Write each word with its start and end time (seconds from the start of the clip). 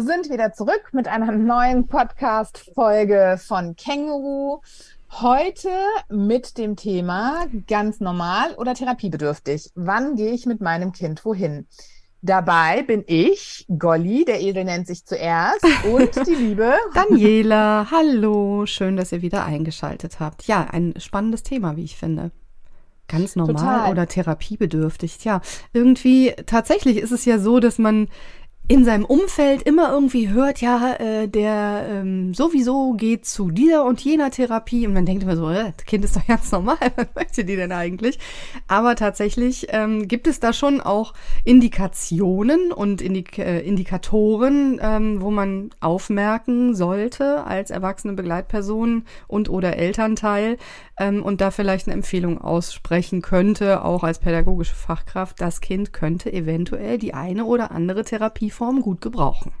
Wir 0.00 0.06
sind 0.06 0.30
wieder 0.30 0.54
zurück 0.54 0.92
mit 0.92 1.08
einer 1.08 1.30
neuen 1.30 1.86
Podcast-Folge 1.86 3.38
von 3.38 3.76
Känguru. 3.76 4.62
Heute 5.10 5.68
mit 6.08 6.56
dem 6.56 6.74
Thema 6.74 7.44
ganz 7.68 8.00
normal 8.00 8.54
oder 8.54 8.72
therapiebedürftig. 8.72 9.72
Wann 9.74 10.16
gehe 10.16 10.32
ich 10.32 10.46
mit 10.46 10.62
meinem 10.62 10.92
Kind 10.92 11.22
wohin? 11.26 11.66
Dabei 12.22 12.82
bin 12.82 13.04
ich, 13.08 13.66
Golli, 13.78 14.24
der 14.24 14.40
Esel 14.40 14.64
nennt 14.64 14.86
sich 14.86 15.04
zuerst, 15.04 15.66
und 15.84 16.26
die 16.26 16.34
liebe 16.34 16.72
Daniela. 16.94 17.88
Hallo, 17.90 18.64
schön, 18.64 18.96
dass 18.96 19.12
ihr 19.12 19.20
wieder 19.20 19.44
eingeschaltet 19.44 20.18
habt. 20.18 20.46
Ja, 20.46 20.66
ein 20.70 20.94
spannendes 20.96 21.42
Thema, 21.42 21.76
wie 21.76 21.84
ich 21.84 21.98
finde. 21.98 22.30
Ganz 23.10 23.34
normal 23.34 23.78
Total. 23.80 23.90
oder 23.90 24.06
therapiebedürftig. 24.06 25.18
Tja, 25.18 25.40
irgendwie 25.72 26.32
tatsächlich 26.46 26.96
ist 26.96 27.10
es 27.10 27.24
ja 27.24 27.38
so, 27.38 27.58
dass 27.58 27.78
man 27.78 28.08
in 28.70 28.84
seinem 28.84 29.04
Umfeld 29.04 29.62
immer 29.62 29.90
irgendwie 29.90 30.28
hört, 30.28 30.60
ja, 30.60 30.94
äh, 30.94 31.26
der 31.26 31.86
ähm, 31.90 32.34
sowieso 32.34 32.92
geht 32.92 33.26
zu 33.26 33.50
dieser 33.50 33.84
und 33.84 34.00
jener 34.00 34.30
Therapie 34.30 34.86
und 34.86 34.92
man 34.92 35.04
denkt 35.04 35.24
immer 35.24 35.34
so, 35.34 35.50
äh, 35.50 35.72
das 35.76 35.86
Kind 35.86 36.04
ist 36.04 36.14
doch 36.14 36.24
ganz 36.24 36.52
normal, 36.52 36.76
was 36.94 37.08
möchte 37.16 37.44
die 37.44 37.56
denn 37.56 37.72
eigentlich? 37.72 38.20
Aber 38.68 38.94
tatsächlich 38.94 39.66
ähm, 39.70 40.06
gibt 40.06 40.28
es 40.28 40.38
da 40.38 40.52
schon 40.52 40.80
auch 40.80 41.14
Indikationen 41.42 42.70
und 42.70 43.02
Indik 43.02 43.38
äh, 43.38 43.58
Indikatoren, 43.58 44.78
ähm, 44.80 45.20
wo 45.20 45.32
man 45.32 45.70
aufmerken 45.80 46.76
sollte 46.76 47.42
als 47.42 47.70
erwachsene 47.70 48.12
Begleitperson 48.12 49.02
und 49.26 49.50
oder 49.50 49.78
Elternteil 49.78 50.58
ähm, 50.96 51.24
und 51.24 51.40
da 51.40 51.50
vielleicht 51.50 51.88
eine 51.88 51.94
Empfehlung 51.94 52.40
aussprechen 52.40 53.20
könnte, 53.20 53.84
auch 53.84 54.04
als 54.04 54.20
pädagogische 54.20 54.76
Fachkraft, 54.76 55.40
das 55.40 55.60
Kind 55.60 55.92
könnte 55.92 56.32
eventuell 56.32 56.98
die 56.98 57.14
eine 57.14 57.46
oder 57.46 57.72
andere 57.72 58.04
Therapie 58.04 58.50
Therapieform 58.60 58.82
gut 58.82 59.00
gebrauchen. 59.00 59.52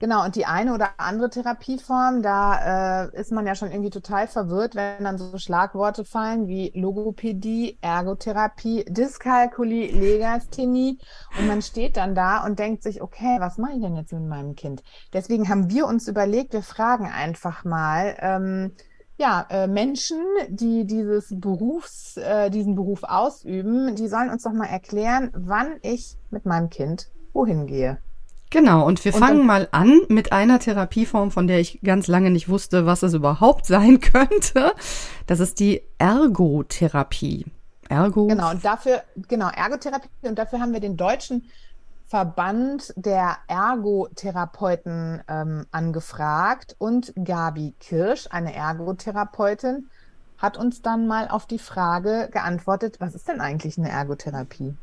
Genau, 0.00 0.24
und 0.24 0.36
die 0.36 0.46
eine 0.46 0.74
oder 0.74 0.90
andere 0.98 1.28
Therapieform, 1.28 2.22
da 2.22 3.06
äh, 3.06 3.20
ist 3.20 3.32
man 3.32 3.48
ja 3.48 3.56
schon 3.56 3.72
irgendwie 3.72 3.90
total 3.90 4.28
verwirrt, 4.28 4.76
wenn 4.76 5.02
dann 5.02 5.18
so 5.18 5.36
Schlagworte 5.38 6.04
fallen 6.04 6.46
wie 6.46 6.70
Logopädie, 6.76 7.78
Ergotherapie, 7.80 8.84
Dyskalkulie, 8.88 9.90
Legasthenie 9.90 10.98
und 11.36 11.48
man 11.48 11.62
steht 11.62 11.96
dann 11.96 12.14
da 12.14 12.46
und 12.46 12.60
denkt 12.60 12.84
sich, 12.84 13.02
okay, 13.02 13.38
was 13.40 13.58
mache 13.58 13.72
ich 13.72 13.82
denn 13.82 13.96
jetzt 13.96 14.12
mit 14.12 14.22
meinem 14.22 14.54
Kind? 14.54 14.84
Deswegen 15.12 15.48
haben 15.48 15.68
wir 15.68 15.88
uns 15.88 16.06
überlegt, 16.06 16.52
wir 16.52 16.62
fragen 16.62 17.06
einfach 17.06 17.64
mal, 17.64 18.16
ähm, 18.20 18.76
ja, 19.16 19.46
äh, 19.50 19.66
Menschen, 19.66 20.22
die 20.48 20.86
dieses 20.86 21.34
Berufs, 21.40 22.16
äh, 22.18 22.50
diesen 22.50 22.76
Beruf 22.76 23.02
ausüben, 23.02 23.96
die 23.96 24.06
sollen 24.06 24.30
uns 24.30 24.44
doch 24.44 24.52
mal 24.52 24.66
erklären, 24.66 25.32
wann 25.34 25.72
ich 25.82 26.16
mit 26.30 26.46
meinem 26.46 26.70
Kind 26.70 27.10
wohin 27.38 27.66
gehe. 27.66 27.98
Genau, 28.50 28.84
und 28.86 29.04
wir 29.04 29.14
und 29.14 29.20
fangen 29.20 29.46
mal 29.46 29.68
an 29.70 30.00
mit 30.08 30.32
einer 30.32 30.58
Therapieform, 30.58 31.30
von 31.30 31.46
der 31.46 31.60
ich 31.60 31.80
ganz 31.82 32.08
lange 32.08 32.30
nicht 32.30 32.48
wusste, 32.48 32.84
was 32.86 33.02
es 33.02 33.14
überhaupt 33.14 33.66
sein 33.74 34.00
könnte. 34.00 34.72
Das 35.26 35.40
ist 35.40 35.60
die 35.60 35.82
Ergotherapie. 35.98 37.46
Ergo. 37.88 38.26
Genau, 38.26 38.50
und 38.50 38.64
dafür, 38.64 39.02
genau, 39.28 39.48
Ergotherapie, 39.48 40.08
und 40.22 40.38
dafür 40.38 40.60
haben 40.60 40.74
wir 40.74 40.80
den 40.80 40.98
deutschen 40.98 41.48
Verband 42.06 42.92
der 42.96 43.36
Ergotherapeuten 43.46 45.22
ähm, 45.28 45.66
angefragt 45.70 46.74
und 46.78 47.12
Gabi 47.22 47.74
Kirsch, 47.80 48.28
eine 48.30 48.54
Ergotherapeutin, 48.54 49.88
hat 50.38 50.56
uns 50.58 50.82
dann 50.82 51.06
mal 51.06 51.28
auf 51.28 51.46
die 51.46 51.58
Frage 51.58 52.28
geantwortet, 52.30 52.96
was 52.98 53.14
ist 53.14 53.28
denn 53.28 53.40
eigentlich 53.40 53.78
eine 53.78 53.90
Ergotherapie? 53.90 54.74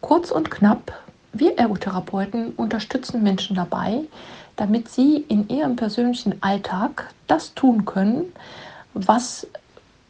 Kurz 0.00 0.30
und 0.30 0.50
knapp 0.50 0.92
wir 1.32 1.56
Ergotherapeuten 1.58 2.52
unterstützen 2.52 3.22
Menschen 3.22 3.56
dabei, 3.56 4.02
damit 4.56 4.88
sie 4.88 5.24
in 5.28 5.48
ihrem 5.48 5.76
persönlichen 5.76 6.42
Alltag 6.42 7.12
das 7.26 7.54
tun 7.54 7.84
können, 7.84 8.24
was 8.94 9.46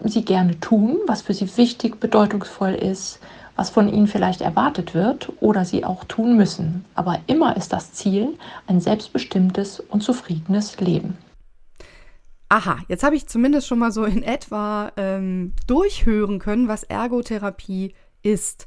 sie 0.00 0.24
gerne 0.24 0.58
tun, 0.60 0.98
was 1.06 1.22
für 1.22 1.34
sie 1.34 1.56
wichtig, 1.56 2.00
bedeutungsvoll 2.00 2.74
ist, 2.74 3.20
was 3.56 3.70
von 3.70 3.92
ihnen 3.92 4.06
vielleicht 4.06 4.40
erwartet 4.40 4.94
wird 4.94 5.32
oder 5.40 5.64
sie 5.64 5.84
auch 5.84 6.04
tun 6.04 6.36
müssen. 6.36 6.84
Aber 6.94 7.18
immer 7.26 7.56
ist 7.56 7.72
das 7.72 7.92
Ziel 7.92 8.38
ein 8.66 8.80
selbstbestimmtes 8.80 9.80
und 9.80 10.02
zufriedenes 10.02 10.78
Leben. 10.80 11.18
Aha, 12.50 12.78
jetzt 12.88 13.02
habe 13.02 13.16
ich 13.16 13.26
zumindest 13.26 13.66
schon 13.66 13.78
mal 13.78 13.92
so 13.92 14.04
in 14.04 14.22
etwa 14.22 14.92
ähm, 14.96 15.52
durchhören 15.66 16.38
können, 16.38 16.68
was 16.68 16.82
Ergotherapie 16.82 17.94
ist. 18.22 18.66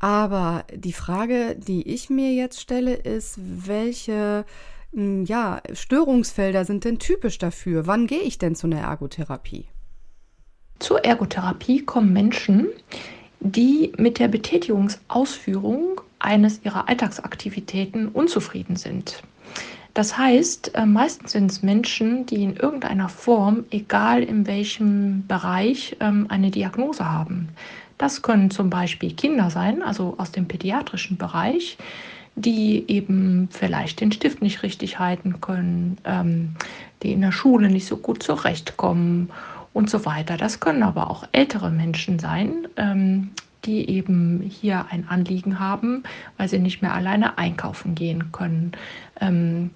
Aber 0.00 0.64
die 0.74 0.94
Frage, 0.94 1.56
die 1.56 1.86
ich 1.86 2.10
mir 2.10 2.32
jetzt 2.32 2.60
stelle, 2.60 2.94
ist, 2.94 3.38
welche 3.38 4.44
hm, 4.92 5.24
ja, 5.26 5.60
Störungsfelder 5.72 6.64
sind 6.64 6.84
denn 6.84 6.98
typisch 6.98 7.38
dafür? 7.38 7.86
Wann 7.86 8.06
gehe 8.06 8.22
ich 8.22 8.38
denn 8.38 8.56
zu 8.56 8.66
einer 8.66 8.80
Ergotherapie? 8.80 9.66
Zur 10.78 11.04
Ergotherapie 11.04 11.84
kommen 11.84 12.14
Menschen, 12.14 12.68
die 13.40 13.92
mit 13.98 14.18
der 14.18 14.28
Betätigungsausführung 14.28 16.00
eines 16.18 16.64
ihrer 16.64 16.88
Alltagsaktivitäten 16.88 18.08
unzufrieden 18.08 18.76
sind. 18.76 19.22
Das 19.92 20.16
heißt, 20.16 20.74
äh, 20.76 20.86
meistens 20.86 21.32
sind 21.32 21.50
es 21.50 21.62
Menschen, 21.62 22.24
die 22.24 22.44
in 22.44 22.56
irgendeiner 22.56 23.08
Form, 23.08 23.64
egal 23.70 24.22
in 24.22 24.46
welchem 24.46 25.26
Bereich, 25.26 25.96
ähm, 26.00 26.26
eine 26.28 26.50
Diagnose 26.50 27.10
haben. 27.10 27.48
Das 28.00 28.22
können 28.22 28.50
zum 28.50 28.70
Beispiel 28.70 29.12
Kinder 29.12 29.50
sein, 29.50 29.82
also 29.82 30.14
aus 30.16 30.32
dem 30.32 30.48
pädiatrischen 30.48 31.18
Bereich, 31.18 31.76
die 32.34 32.82
eben 32.88 33.50
vielleicht 33.52 34.00
den 34.00 34.10
Stift 34.10 34.40
nicht 34.40 34.62
richtig 34.62 34.98
halten 34.98 35.42
können, 35.42 35.98
ähm, 36.06 36.54
die 37.02 37.12
in 37.12 37.20
der 37.20 37.30
Schule 37.30 37.68
nicht 37.68 37.84
so 37.86 37.98
gut 37.98 38.22
zurechtkommen 38.22 39.28
und 39.74 39.90
so 39.90 40.06
weiter. 40.06 40.38
Das 40.38 40.60
können 40.60 40.82
aber 40.82 41.10
auch 41.10 41.28
ältere 41.32 41.70
Menschen 41.70 42.18
sein, 42.18 42.68
ähm, 42.78 43.32
die 43.66 43.90
eben 43.90 44.40
hier 44.48 44.86
ein 44.88 45.06
Anliegen 45.06 45.60
haben, 45.60 46.04
weil 46.38 46.48
sie 46.48 46.58
nicht 46.58 46.80
mehr 46.80 46.94
alleine 46.94 47.36
einkaufen 47.36 47.94
gehen 47.94 48.32
können. 48.32 48.72
Ähm, 49.20 49.72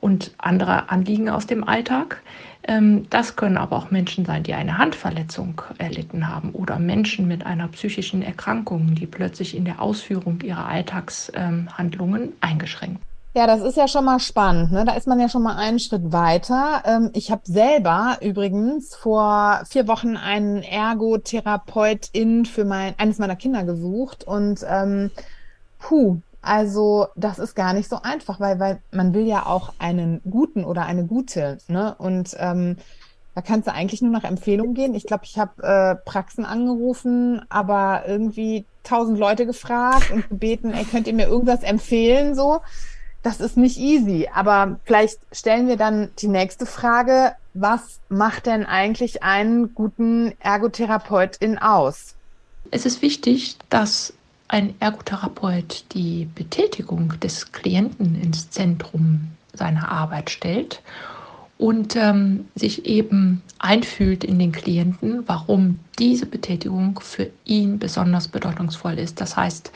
und 0.00 0.32
andere 0.38 0.90
Anliegen 0.90 1.28
aus 1.28 1.48
dem 1.48 1.66
Alltag. 1.66 2.22
Ähm, 2.66 3.06
das 3.10 3.36
können 3.36 3.58
aber 3.58 3.76
auch 3.76 3.90
Menschen 3.90 4.24
sein, 4.24 4.42
die 4.42 4.54
eine 4.54 4.78
Handverletzung 4.78 5.60
erlitten 5.78 6.28
haben 6.28 6.50
oder 6.52 6.78
Menschen 6.78 7.28
mit 7.28 7.44
einer 7.44 7.68
psychischen 7.68 8.22
Erkrankung, 8.22 8.94
die 8.94 9.06
plötzlich 9.06 9.56
in 9.56 9.64
der 9.64 9.82
Ausführung 9.82 10.40
ihrer 10.40 10.66
Alltagshandlungen 10.66 12.32
eingeschränkt 12.40 13.02
ja, 13.36 13.48
das 13.48 13.62
ist 13.62 13.76
ja 13.76 13.88
schon 13.88 14.04
mal 14.04 14.20
spannend. 14.20 14.70
Ne? 14.70 14.84
Da 14.84 14.94
ist 14.94 15.08
man 15.08 15.18
ja 15.18 15.28
schon 15.28 15.42
mal 15.42 15.56
einen 15.56 15.80
Schritt 15.80 16.12
weiter. 16.12 16.82
Ähm, 16.84 17.10
ich 17.14 17.32
habe 17.32 17.42
selber 17.44 18.18
übrigens 18.20 18.94
vor 18.94 19.62
vier 19.68 19.88
Wochen 19.88 20.16
einen 20.16 20.62
Ergotherapeutin 20.62 22.44
für 22.46 22.64
mein, 22.64 22.94
eines 22.96 23.18
meiner 23.18 23.34
Kinder 23.34 23.64
gesucht. 23.64 24.22
Und 24.22 24.64
ähm, 24.68 25.10
puh, 25.80 26.20
also 26.44 27.08
das 27.16 27.38
ist 27.38 27.54
gar 27.54 27.72
nicht 27.72 27.88
so 27.88 28.00
einfach, 28.02 28.40
weil, 28.40 28.60
weil 28.60 28.80
man 28.90 29.14
will 29.14 29.26
ja 29.26 29.46
auch 29.46 29.72
einen 29.78 30.20
guten 30.28 30.64
oder 30.64 30.86
eine 30.86 31.06
gute. 31.06 31.58
Ne? 31.68 31.94
Und 31.98 32.36
ähm, 32.38 32.76
da 33.34 33.42
kannst 33.42 33.66
du 33.66 33.72
eigentlich 33.72 34.00
nur 34.00 34.12
nach 34.12 34.24
Empfehlungen 34.24 34.74
gehen. 34.74 34.94
Ich 34.94 35.06
glaube, 35.06 35.24
ich 35.24 35.38
habe 35.38 35.62
äh, 35.62 35.96
Praxen 36.08 36.44
angerufen, 36.44 37.44
aber 37.48 38.04
irgendwie 38.06 38.64
tausend 38.84 39.18
Leute 39.18 39.46
gefragt 39.46 40.10
und 40.12 40.28
gebeten, 40.28 40.72
ey, 40.72 40.84
könnt 40.84 41.08
ihr 41.08 41.14
mir 41.14 41.26
irgendwas 41.26 41.62
empfehlen? 41.62 42.34
So, 42.34 42.60
das 43.24 43.40
ist 43.40 43.56
nicht 43.56 43.78
easy. 43.78 44.28
Aber 44.32 44.78
vielleicht 44.84 45.18
stellen 45.32 45.66
wir 45.66 45.76
dann 45.76 46.10
die 46.18 46.28
nächste 46.28 46.66
Frage: 46.66 47.34
Was 47.54 47.98
macht 48.08 48.46
denn 48.46 48.66
eigentlich 48.66 49.24
einen 49.24 49.74
guten 49.74 50.32
Ergotherapeutin 50.38 51.58
aus? 51.58 52.14
Es 52.70 52.86
ist 52.86 53.02
wichtig, 53.02 53.56
dass 53.68 54.12
ein 54.54 54.72
Ergotherapeut 54.78 55.84
die 55.94 56.28
Betätigung 56.32 57.18
des 57.18 57.50
Klienten 57.50 58.14
ins 58.14 58.50
Zentrum 58.50 59.32
seiner 59.52 59.90
Arbeit 59.90 60.30
stellt 60.30 60.80
und 61.58 61.96
ähm, 61.96 62.46
sich 62.54 62.86
eben 62.86 63.42
einfühlt 63.58 64.22
in 64.22 64.38
den 64.38 64.52
Klienten, 64.52 65.24
warum 65.26 65.80
diese 65.98 66.26
Betätigung 66.26 67.00
für 67.00 67.30
ihn 67.44 67.80
besonders 67.80 68.28
bedeutungsvoll 68.28 68.96
ist. 69.00 69.20
Das 69.20 69.36
heißt, 69.36 69.72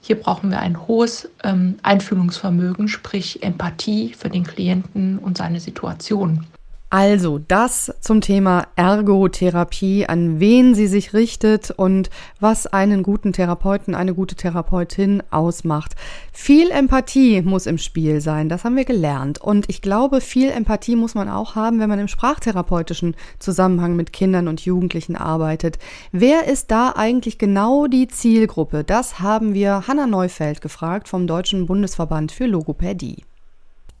hier 0.00 0.18
brauchen 0.18 0.50
wir 0.50 0.60
ein 0.60 0.86
hohes 0.86 1.28
ähm, 1.44 1.74
Einfühlungsvermögen, 1.82 2.88
sprich 2.88 3.42
Empathie 3.42 4.14
für 4.14 4.30
den 4.30 4.44
Klienten 4.44 5.18
und 5.18 5.36
seine 5.36 5.60
Situation. 5.60 6.46
Also 6.92 7.38
das 7.38 7.90
zum 8.00 8.20
Thema 8.20 8.66
Ergotherapie, 8.76 10.04
an 10.04 10.40
wen 10.40 10.74
sie 10.74 10.86
sich 10.86 11.14
richtet 11.14 11.70
und 11.70 12.10
was 12.38 12.66
einen 12.66 13.02
guten 13.02 13.32
Therapeuten, 13.32 13.94
eine 13.94 14.12
gute 14.12 14.34
Therapeutin 14.34 15.22
ausmacht. 15.30 15.94
Viel 16.34 16.70
Empathie 16.70 17.40
muss 17.40 17.64
im 17.64 17.78
Spiel 17.78 18.20
sein, 18.20 18.50
das 18.50 18.64
haben 18.64 18.76
wir 18.76 18.84
gelernt. 18.84 19.40
Und 19.40 19.70
ich 19.70 19.80
glaube, 19.80 20.20
viel 20.20 20.50
Empathie 20.50 20.94
muss 20.94 21.14
man 21.14 21.30
auch 21.30 21.54
haben, 21.54 21.80
wenn 21.80 21.88
man 21.88 21.98
im 21.98 22.08
sprachtherapeutischen 22.08 23.16
Zusammenhang 23.38 23.96
mit 23.96 24.12
Kindern 24.12 24.46
und 24.46 24.60
Jugendlichen 24.60 25.16
arbeitet. 25.16 25.78
Wer 26.10 26.46
ist 26.46 26.70
da 26.70 26.92
eigentlich 26.94 27.38
genau 27.38 27.86
die 27.86 28.08
Zielgruppe? 28.08 28.84
Das 28.84 29.18
haben 29.18 29.54
wir 29.54 29.86
Hanna 29.88 30.06
Neufeld 30.06 30.60
gefragt 30.60 31.08
vom 31.08 31.26
Deutschen 31.26 31.64
Bundesverband 31.64 32.32
für 32.32 32.44
Logopädie. 32.44 33.24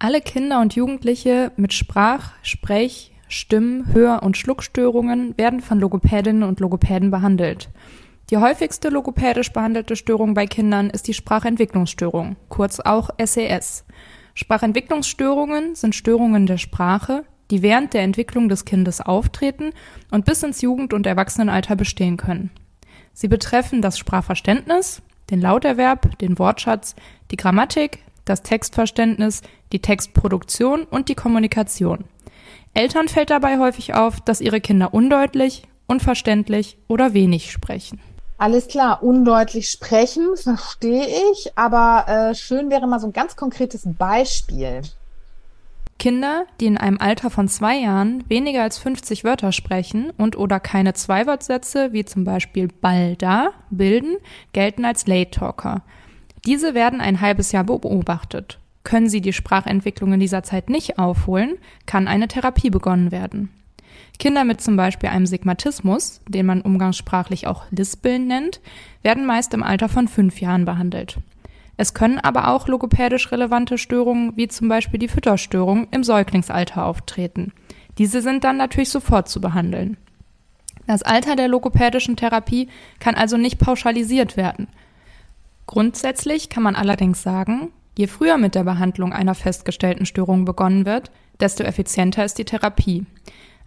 Alle 0.02 0.20
Kinder 0.20 0.60
und 0.60 0.74
Jugendliche 0.74 1.52
mit 1.54 1.72
Sprach-, 1.72 2.32
Sprech-, 2.42 3.12
Stimm-, 3.28 3.84
Hör- 3.92 4.24
und 4.24 4.36
Schluckstörungen 4.36 5.38
werden 5.38 5.60
von 5.60 5.78
Logopädinnen 5.78 6.42
und 6.42 6.58
Logopäden 6.58 7.12
behandelt. 7.12 7.68
Die 8.28 8.36
häufigste 8.36 8.88
logopädisch 8.88 9.52
behandelte 9.52 9.94
Störung 9.94 10.34
bei 10.34 10.48
Kindern 10.48 10.90
ist 10.90 11.06
die 11.06 11.14
Sprachentwicklungsstörung, 11.14 12.34
kurz 12.48 12.80
auch 12.80 13.10
SES. 13.24 13.84
E 13.88 13.92
Sprachentwicklungsstörungen 14.34 15.76
sind 15.76 15.94
Störungen 15.94 16.46
der 16.46 16.58
Sprache, 16.58 17.22
die 17.52 17.62
während 17.62 17.94
der 17.94 18.02
Entwicklung 18.02 18.48
des 18.48 18.64
Kindes 18.64 19.00
auftreten 19.00 19.70
und 20.10 20.24
bis 20.24 20.42
ins 20.42 20.62
Jugend- 20.62 20.94
und 20.94 21.06
Erwachsenenalter 21.06 21.76
bestehen 21.76 22.16
können. 22.16 22.50
Sie 23.12 23.28
betreffen 23.28 23.82
das 23.82 24.00
Sprachverständnis, 24.00 25.00
den 25.30 25.40
Lauterwerb, 25.40 26.18
den 26.18 26.40
Wortschatz, 26.40 26.96
die 27.30 27.36
Grammatik, 27.36 28.00
das 28.24 28.42
Textverständnis, 28.42 29.42
die 29.72 29.80
Textproduktion 29.80 30.84
und 30.84 31.08
die 31.08 31.14
Kommunikation. 31.14 32.04
Eltern 32.74 33.08
fällt 33.08 33.30
dabei 33.30 33.58
häufig 33.58 33.94
auf, 33.94 34.20
dass 34.20 34.40
ihre 34.40 34.60
Kinder 34.60 34.94
undeutlich, 34.94 35.64
unverständlich 35.86 36.78
oder 36.88 37.14
wenig 37.14 37.52
sprechen. 37.52 38.00
Alles 38.38 38.66
klar, 38.66 39.02
undeutlich 39.02 39.70
sprechen, 39.70 40.36
verstehe 40.36 41.06
ich, 41.32 41.52
aber 41.56 42.08
äh, 42.08 42.34
schön 42.34 42.70
wäre 42.70 42.88
mal 42.88 42.98
so 42.98 43.06
ein 43.06 43.12
ganz 43.12 43.36
konkretes 43.36 43.82
Beispiel. 43.84 44.82
Kinder, 46.02 46.46
die 46.58 46.66
in 46.66 46.76
einem 46.76 46.98
Alter 46.98 47.30
von 47.30 47.46
zwei 47.46 47.76
Jahren 47.76 48.24
weniger 48.28 48.62
als 48.62 48.78
50 48.78 49.22
Wörter 49.22 49.52
sprechen 49.52 50.10
und 50.18 50.36
oder 50.36 50.58
keine 50.58 50.94
Zweiwortsätze 50.94 51.92
wie 51.92 52.04
zum 52.04 52.24
Beispiel 52.24 52.66
Ball 52.66 53.14
da 53.14 53.50
bilden, 53.70 54.16
gelten 54.52 54.84
als 54.84 55.06
Late 55.06 55.30
Talker. 55.30 55.82
Diese 56.44 56.74
werden 56.74 57.00
ein 57.00 57.20
halbes 57.20 57.52
Jahr 57.52 57.64
beobachtet. 57.64 58.58
Können 58.84 59.08
sie 59.08 59.20
die 59.20 59.32
Sprachentwicklung 59.32 60.12
in 60.14 60.20
dieser 60.20 60.42
Zeit 60.42 60.68
nicht 60.68 60.98
aufholen, 60.98 61.56
kann 61.86 62.08
eine 62.08 62.26
Therapie 62.26 62.70
begonnen 62.70 63.12
werden. 63.12 63.50
Kinder 64.18 64.44
mit 64.44 64.60
zum 64.60 64.76
Beispiel 64.76 65.08
einem 65.08 65.26
Sigmatismus, 65.26 66.20
den 66.28 66.46
man 66.46 66.60
umgangssprachlich 66.60 67.46
auch 67.46 67.64
Lispeln 67.70 68.26
nennt, 68.26 68.60
werden 69.02 69.26
meist 69.26 69.54
im 69.54 69.62
Alter 69.62 69.88
von 69.88 70.08
fünf 70.08 70.40
Jahren 70.40 70.64
behandelt. 70.64 71.18
Es 71.76 71.94
können 71.94 72.18
aber 72.18 72.48
auch 72.48 72.68
logopädisch 72.68 73.32
relevante 73.32 73.78
Störungen 73.78 74.36
wie 74.36 74.48
zum 74.48 74.68
Beispiel 74.68 75.00
die 75.00 75.08
Fütterstörung 75.08 75.88
im 75.90 76.04
Säuglingsalter 76.04 76.84
auftreten. 76.84 77.52
Diese 77.98 78.20
sind 78.20 78.44
dann 78.44 78.56
natürlich 78.56 78.90
sofort 78.90 79.28
zu 79.28 79.40
behandeln. 79.40 79.96
Das 80.86 81.02
Alter 81.02 81.36
der 81.36 81.48
logopädischen 81.48 82.16
Therapie 82.16 82.68
kann 82.98 83.14
also 83.14 83.36
nicht 83.36 83.58
pauschalisiert 83.58 84.36
werden. 84.36 84.68
Grundsätzlich 85.66 86.48
kann 86.48 86.62
man 86.62 86.76
allerdings 86.76 87.22
sagen, 87.22 87.72
je 87.96 88.06
früher 88.06 88.38
mit 88.38 88.54
der 88.54 88.64
Behandlung 88.64 89.12
einer 89.12 89.34
festgestellten 89.34 90.06
Störung 90.06 90.44
begonnen 90.44 90.86
wird, 90.86 91.10
desto 91.40 91.64
effizienter 91.64 92.24
ist 92.24 92.38
die 92.38 92.44
Therapie. 92.44 93.06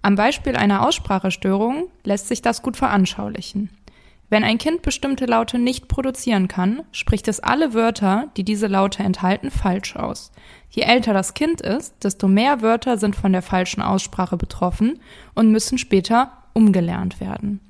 Am 0.02 0.16
Beispiel 0.16 0.56
einer 0.56 0.86
Aussprachestörung 0.86 1.90
lässt 2.04 2.28
sich 2.28 2.42
das 2.42 2.62
gut 2.62 2.78
veranschaulichen. 2.78 3.70
Wenn 4.30 4.44
ein 4.44 4.58
Kind 4.58 4.82
bestimmte 4.82 5.26
Laute 5.26 5.60
nicht 5.60 5.88
produzieren 5.88 6.48
kann, 6.48 6.82
spricht 6.92 7.28
es 7.28 7.40
alle 7.40 7.74
Wörter, 7.74 8.32
die 8.38 8.44
diese 8.44 8.68
Laute 8.68 9.04
enthalten, 9.04 9.52
falsch 9.52 9.96
aus. 9.96 10.32
Je 10.70 10.84
älter 10.84 11.14
das 11.14 11.36
Kind 11.36 11.62
ist, 11.62 12.04
desto 12.04 12.28
mehr 12.28 12.62
Wörter 12.62 12.98
sind 12.98 13.16
von 13.16 13.32
der 13.32 13.44
falschen 13.44 13.82
Aussprache 13.82 14.36
betroffen 14.36 15.00
und 15.36 15.52
müssen 15.52 15.78
später 15.78 16.32
umgelernt 16.54 17.20
werden. 17.20 17.62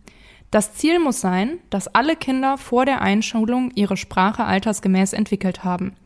Das 0.56 0.74
Ziel 0.74 1.00
muss 1.00 1.20
sein, 1.20 1.60
dass 1.70 1.94
alle 1.94 2.16
Kinder 2.16 2.58
vor 2.58 2.86
der 2.86 3.02
Einschulung 3.02 3.72
ihre 3.76 3.98
Sprache 3.98 4.46
altersgemäß 4.46 5.12
entwickelt 5.12 5.66
haben. 5.66 5.98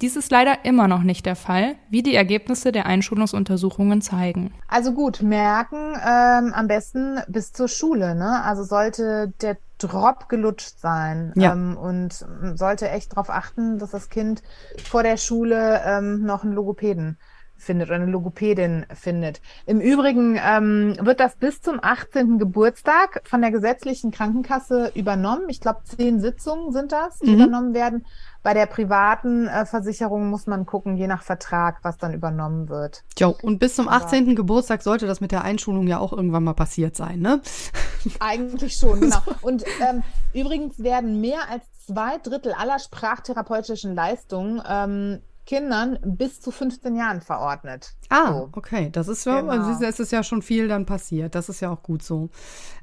Dies 0.00 0.16
ist 0.16 0.30
leider 0.30 0.64
immer 0.64 0.88
noch 0.88 1.02
nicht 1.02 1.26
der 1.26 1.36
Fall, 1.36 1.74
wie 1.90 2.02
die 2.02 2.14
Ergebnisse 2.14 2.72
der 2.72 2.86
Einschulungsuntersuchungen 2.86 4.00
zeigen. 4.00 4.54
Also 4.66 4.92
gut, 4.94 5.20
merken 5.20 5.92
ähm, 5.96 6.54
am 6.54 6.68
besten 6.68 7.20
bis 7.28 7.52
zur 7.52 7.68
Schule. 7.68 8.14
Ne? 8.14 8.42
Also 8.42 8.62
sollte 8.62 9.34
der 9.42 9.58
Drop 9.76 10.30
gelutscht 10.30 10.78
sein 10.78 11.34
ja. 11.36 11.52
ähm, 11.52 11.76
und 11.76 12.24
sollte 12.54 12.88
echt 12.88 13.12
darauf 13.12 13.28
achten, 13.28 13.78
dass 13.78 13.90
das 13.90 14.08
Kind 14.08 14.42
vor 14.82 15.02
der 15.02 15.18
Schule 15.18 15.82
ähm, 15.84 16.24
noch 16.24 16.44
einen 16.44 16.54
Logopäden 16.54 17.18
findet 17.58 17.88
oder 17.88 17.96
eine 17.96 18.10
Logopädin 18.10 18.86
findet. 18.94 19.40
Im 19.66 19.80
Übrigen 19.80 20.38
ähm, 20.42 20.96
wird 21.00 21.20
das 21.20 21.36
bis 21.36 21.60
zum 21.60 21.78
18. 21.82 22.38
Geburtstag 22.38 23.22
von 23.24 23.40
der 23.40 23.50
gesetzlichen 23.50 24.10
Krankenkasse 24.10 24.92
übernommen. 24.94 25.48
Ich 25.48 25.60
glaube, 25.60 25.80
zehn 25.84 26.20
Sitzungen 26.20 26.72
sind 26.72 26.92
das, 26.92 27.18
die 27.18 27.30
mhm. 27.30 27.34
übernommen 27.34 27.74
werden. 27.74 28.06
Bei 28.42 28.54
der 28.54 28.66
privaten 28.66 29.48
äh, 29.48 29.66
Versicherung 29.66 30.30
muss 30.30 30.46
man 30.46 30.64
gucken, 30.64 30.96
je 30.96 31.06
nach 31.06 31.22
Vertrag, 31.22 31.80
was 31.82 31.98
dann 31.98 32.14
übernommen 32.14 32.68
wird. 32.68 33.04
Jo, 33.18 33.36
und 33.42 33.58
bis 33.58 33.74
zum 33.74 33.88
18. 33.88 34.24
Aber 34.24 34.34
Geburtstag 34.36 34.82
sollte 34.82 35.06
das 35.06 35.20
mit 35.20 35.32
der 35.32 35.42
Einschulung 35.42 35.86
ja 35.86 35.98
auch 35.98 36.12
irgendwann 36.12 36.44
mal 36.44 36.54
passiert 36.54 36.96
sein, 36.96 37.18
ne? 37.18 37.42
Eigentlich 38.20 38.74
schon, 38.74 39.00
genau. 39.00 39.18
Und 39.42 39.64
ähm, 39.80 40.02
übrigens 40.32 40.78
werden 40.78 41.20
mehr 41.20 41.40
als 41.50 41.64
zwei 41.86 42.18
Drittel 42.18 42.52
aller 42.52 42.78
sprachtherapeutischen 42.78 43.94
Leistungen 43.94 44.62
ähm, 44.68 45.20
Kindern 45.48 45.98
bis 46.04 46.42
zu 46.42 46.50
15 46.50 46.94
Jahren 46.94 47.22
verordnet. 47.22 47.94
Ah, 48.10 48.34
so. 48.34 48.50
okay. 48.52 48.90
Das 48.92 49.08
ist 49.08 49.24
ja, 49.24 49.40
genau. 49.40 49.52
also 49.52 49.82
es 49.82 49.98
ist 49.98 50.12
ja 50.12 50.22
schon 50.22 50.42
viel 50.42 50.68
dann 50.68 50.84
passiert. 50.84 51.34
Das 51.34 51.48
ist 51.48 51.60
ja 51.60 51.70
auch 51.70 51.82
gut 51.82 52.02
so. 52.02 52.28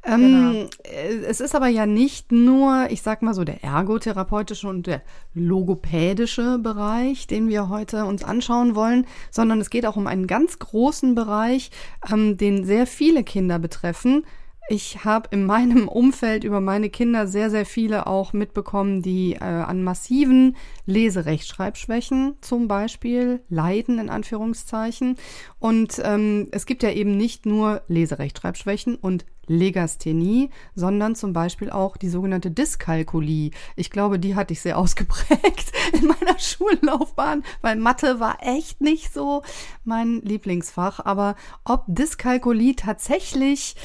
Ähm, 0.04 0.20
genau. 0.20 0.52
Äh, 0.84 1.26
es 1.28 1.42
ist 1.42 1.54
aber 1.54 1.68
ja 1.68 1.86
nicht 1.86 2.32
nur, 2.32 2.88
ich 2.90 3.04
sag 3.04 3.22
mal 3.22 3.36
so, 3.36 3.44
der 3.44 3.64
ergotherapeutische 3.64 4.68
und 4.68 4.88
der 4.88 5.04
logopädische 5.36 6.58
Bereich, 6.58 7.28
den 7.28 7.50
wir 7.50 7.70
heute 7.70 8.06
uns 8.06 8.24
anschauen 8.24 8.74
wollen, 8.74 9.06
sondern 9.30 9.62
es 9.62 9.70
geht 9.70 9.86
auch 9.86 9.96
um 9.96 10.08
einen 10.08 10.26
ganz 10.26 10.58
großen 10.58 11.14
Bereich, 11.14 11.70
ähm, 12.12 12.36
den 12.36 12.66
sehr 12.66 12.88
viele 12.88 13.24
Kinder 13.24 13.60
betreffen 13.60 14.26
ich 14.68 15.04
habe 15.06 15.30
in 15.32 15.46
meinem 15.46 15.88
Umfeld 15.88 16.44
über 16.44 16.62
meine 16.62 16.90
Kinder 16.90 17.28
sehr, 17.28 17.50
sehr 17.50 17.66
viele 17.66 18.08
auch 18.08 18.34
mitbekommen, 18.34 19.02
die 19.02 19.34
äh, 19.34 19.44
an 19.44 19.84
massiven 19.84 20.56
Leserechtschreibschwächen 20.86 22.36
zum 22.42 22.68
Beispiel 22.68 23.42
leiden, 23.50 24.00
in 24.00 24.10
Anführungszeichen. 24.10 25.18
Und 25.60 26.02
ähm, 26.04 26.48
es 26.52 26.66
gibt 26.66 26.84
ja 26.84 26.92
eben 26.92 27.16
nicht 27.18 27.46
nur 27.46 27.82
Leserechtschreibschwächen 27.88 28.96
und 28.96 29.26
Legasthenie, 29.48 30.50
sondern 30.74 31.16
zum 31.16 31.34
Beispiel 31.34 31.70
auch 31.70 31.98
die 31.98 32.10
sogenannte 32.10 32.52
Dyskalkulie. 32.52 33.52
Ich 33.76 33.90
glaube, 33.92 34.20
die 34.20 34.36
hatte 34.36 34.54
ich 34.54 34.62
sehr 34.62 34.78
ausgeprägt 34.80 35.72
in 35.94 36.08
meiner 36.08 36.40
Schullaufbahn, 36.40 37.44
weil 37.62 37.76
Mathe 37.76 38.20
war 38.20 38.38
echt 38.42 38.82
nicht 38.82 39.14
so 39.14 39.44
mein 39.84 40.22
Lieblingsfach. 40.22 41.00
Aber 41.06 41.36
ob 41.64 41.84
Dyskalkulie 41.88 42.76
tatsächlich 42.76 43.76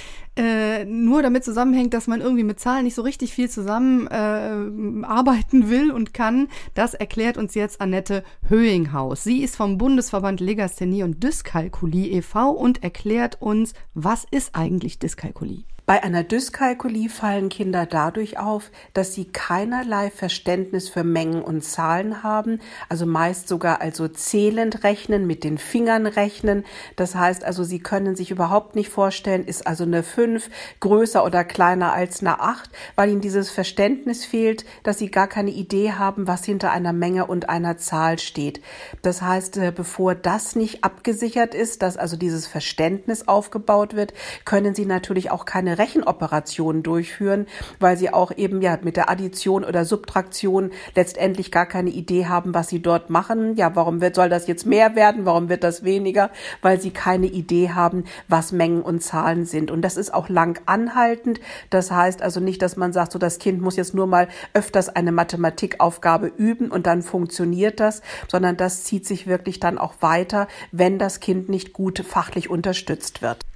äh, 0.40 0.86
nur 0.86 1.22
damit 1.22 1.44
zusammenhängt, 1.44 1.92
dass 1.92 2.06
man 2.06 2.22
irgendwie 2.22 2.44
mit 2.44 2.58
Zahlen 2.58 2.84
nicht 2.84 2.94
so 2.94 3.02
richtig 3.02 3.34
viel 3.34 3.50
zusammen 3.50 4.06
äh, 4.06 5.04
arbeiten 5.04 5.68
will 5.68 5.90
und 5.90 6.14
kann, 6.14 6.48
das 6.74 6.94
erklärt 6.94 7.36
uns 7.36 7.54
jetzt 7.54 7.80
Annette 7.80 8.24
Höhinghaus. 8.48 9.22
Sie 9.22 9.42
ist 9.42 9.56
vom 9.56 9.76
Bundesverband 9.76 10.40
Legasthenie 10.40 11.02
und 11.02 11.22
Dyskalkulie 11.22 12.10
e.V. 12.12 12.52
und 12.52 12.82
erklärt 12.82 13.42
uns, 13.42 13.74
was 13.92 14.26
ist 14.30 14.54
eigentlich 14.54 14.98
Dyskalkulie? 14.98 15.64
Bei 15.86 16.02
einer 16.04 16.22
Dyskalkulie 16.22 17.08
fallen 17.08 17.48
Kinder 17.48 17.84
dadurch 17.84 18.38
auf, 18.38 18.70
dass 18.94 19.14
sie 19.14 19.24
keinerlei 19.24 20.10
Verständnis 20.10 20.88
für 20.88 21.02
Mengen 21.02 21.42
und 21.42 21.64
Zahlen 21.64 22.22
haben, 22.22 22.60
also 22.88 23.06
meist 23.06 23.48
sogar 23.48 23.80
also 23.80 24.06
zählend 24.06 24.84
rechnen, 24.84 25.26
mit 25.26 25.42
den 25.42 25.58
Fingern 25.58 26.06
rechnen. 26.06 26.64
Das 26.94 27.16
heißt 27.16 27.44
also, 27.44 27.64
sie 27.64 27.80
können 27.80 28.14
sich 28.14 28.30
überhaupt 28.30 28.76
nicht 28.76 28.88
vorstellen, 28.88 29.44
ist 29.44 29.66
also 29.66 29.82
eine 29.82 30.04
5 30.04 30.48
größer 30.78 31.24
oder 31.24 31.42
kleiner 31.42 31.92
als 31.92 32.20
eine 32.20 32.40
8, 32.40 32.70
weil 32.94 33.10
ihnen 33.10 33.20
dieses 33.20 33.50
Verständnis 33.50 34.24
fehlt, 34.24 34.64
dass 34.84 34.98
sie 34.98 35.10
gar 35.10 35.26
keine 35.26 35.50
Idee 35.50 35.92
haben, 35.92 36.28
was 36.28 36.44
hinter 36.44 36.70
einer 36.70 36.92
Menge 36.92 37.26
und 37.26 37.48
einer 37.48 37.78
Zahl 37.78 38.20
steht. 38.20 38.60
Das 39.02 39.22
heißt, 39.22 39.56
äh, 39.56 39.72
bevor 39.74 40.14
das 40.14 40.54
nicht 40.54 40.84
abgesichert 40.84 41.54
ist, 41.54 41.82
dass 41.82 41.96
also 41.96 42.16
dieses 42.16 42.46
Verständnis 42.46 43.26
aufgebaut 43.26 43.96
wird, 43.96 44.14
können 44.44 44.74
sie 44.74 44.86
natürlich 44.86 45.32
auch 45.32 45.44
keine 45.44 45.79
Rechenoperationen 45.80 46.82
durchführen, 46.82 47.46
weil 47.80 47.96
sie 47.96 48.12
auch 48.12 48.30
eben 48.36 48.62
ja 48.62 48.78
mit 48.82 48.96
der 48.96 49.10
Addition 49.10 49.64
oder 49.64 49.84
Subtraktion 49.84 50.70
letztendlich 50.94 51.50
gar 51.50 51.66
keine 51.66 51.90
Idee 51.90 52.26
haben, 52.26 52.54
was 52.54 52.68
sie 52.68 52.80
dort 52.80 53.10
machen. 53.10 53.56
Ja, 53.56 53.74
warum 53.74 54.00
wird, 54.00 54.14
soll 54.14 54.28
das 54.28 54.46
jetzt 54.46 54.66
mehr 54.66 54.94
werden? 54.94 55.24
Warum 55.24 55.48
wird 55.48 55.64
das 55.64 55.82
weniger? 55.82 56.30
Weil 56.62 56.80
sie 56.80 56.90
keine 56.90 57.26
Idee 57.26 57.70
haben, 57.70 58.04
was 58.28 58.52
Mengen 58.52 58.82
und 58.82 59.02
Zahlen 59.02 59.46
sind. 59.46 59.70
Und 59.70 59.82
das 59.82 59.96
ist 59.96 60.14
auch 60.14 60.28
lang 60.28 60.60
anhaltend. 60.66 61.40
Das 61.70 61.90
heißt 61.90 62.22
also 62.22 62.40
nicht, 62.40 62.62
dass 62.62 62.76
man 62.76 62.92
sagt, 62.92 63.12
so 63.12 63.18
das 63.18 63.38
Kind 63.38 63.60
muss 63.60 63.76
jetzt 63.76 63.94
nur 63.94 64.06
mal 64.06 64.28
öfters 64.52 64.88
eine 64.88 65.12
Mathematikaufgabe 65.12 66.26
üben 66.36 66.70
und 66.70 66.86
dann 66.86 67.02
funktioniert 67.02 67.80
das, 67.80 68.02
sondern 68.28 68.56
das 68.56 68.84
zieht 68.84 69.06
sich 69.06 69.26
wirklich 69.26 69.60
dann 69.60 69.78
auch 69.78 69.94
weiter, 70.00 70.46
wenn 70.72 70.98
das 70.98 71.20
Kind 71.20 71.48
nicht 71.48 71.72
gut 71.72 72.04
fachlich 72.06 72.50
unterstützt 72.50 73.22
wird. 73.22 73.49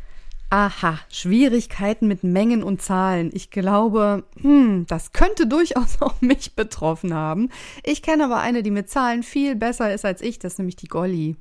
Aha, 0.57 1.01
Schwierigkeiten 1.09 2.07
mit 2.07 2.23
Mengen 2.23 2.63
und 2.63 2.81
Zahlen. 2.81 3.33
Ich 3.35 3.51
glaube, 3.51 4.23
hm, 4.41 4.87
das 4.89 5.11
könnte 5.11 5.49
durchaus 5.49 5.97
auch 6.01 6.21
mich 6.21 6.55
betroffen 6.55 7.13
haben. 7.13 7.51
Ich 7.83 8.03
kenne 8.03 8.27
aber 8.27 8.39
eine, 8.39 8.63
die 8.63 8.71
mit 8.71 8.89
Zahlen 8.89 9.25
viel 9.25 9.57
besser 9.57 9.93
ist 9.93 10.05
als 10.05 10.21
ich, 10.23 10.39
das 10.39 10.53
ist 10.53 10.59
nämlich 10.59 10.77
die 10.77 10.87
Golli. 10.87 11.35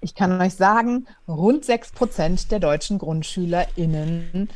Ich 0.00 0.14
kann 0.14 0.40
euch 0.40 0.54
sagen, 0.54 1.06
rund 1.28 1.66
sechs 1.66 1.92
Prozent 1.92 2.50
der 2.50 2.60
deutschen 2.60 2.96
GrundschülerInnen 2.96 4.48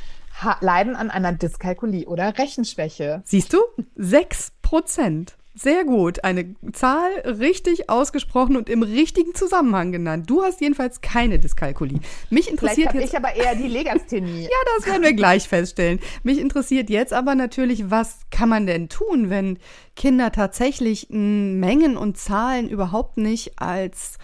leiden 0.63 0.97
an 0.97 1.11
einer 1.11 1.35
Dyskalkulie 1.35 2.07
oder 2.07 2.39
Rechenschwäche. 2.39 3.21
Siehst 3.27 3.53
du? 3.53 3.59
Sechs 3.97 4.53
Prozent. 4.63 5.37
Sehr 5.55 5.85
gut. 5.85 6.23
Eine 6.23 6.55
Zahl 6.73 7.11
richtig 7.25 7.91
ausgesprochen 7.91 8.57
und 8.57 8.69
im 8.69 8.83
richtigen 8.83 9.35
Zusammenhang 9.35 9.91
genannt. 9.91 10.31
Du 10.31 10.43
hast 10.43 10.61
jedenfalls 10.61 11.01
keine 11.01 11.41
Dyskalkulie. 11.41 11.99
Mich 12.31 12.49
interessiert 12.49 12.95
jetzt. 12.95 13.11
Ich 13.13 13.17
aber 13.17 13.35
eher 13.35 13.57
die 13.57 13.67
Legasthenie. 13.67 14.43
ja, 14.45 14.49
das 14.77 14.87
werden 14.87 15.03
wir 15.03 15.13
gleich 15.13 15.49
feststellen. 15.49 15.99
Mich 16.23 16.39
interessiert 16.39 16.89
jetzt 16.89 17.13
aber 17.13 17.35
natürlich, 17.35 17.91
was 17.91 18.21
kann 18.31 18.49
man 18.49 18.67
denn 18.67 18.89
tun, 18.89 19.29
wenn 19.29 19.59
Kinder 19.97 20.31
tatsächlich 20.31 21.09
Mengen 21.11 21.97
und 21.97 22.17
Zahlen 22.17 22.69
überhaupt 22.69 23.17
nicht 23.17 23.59
als 23.61 24.19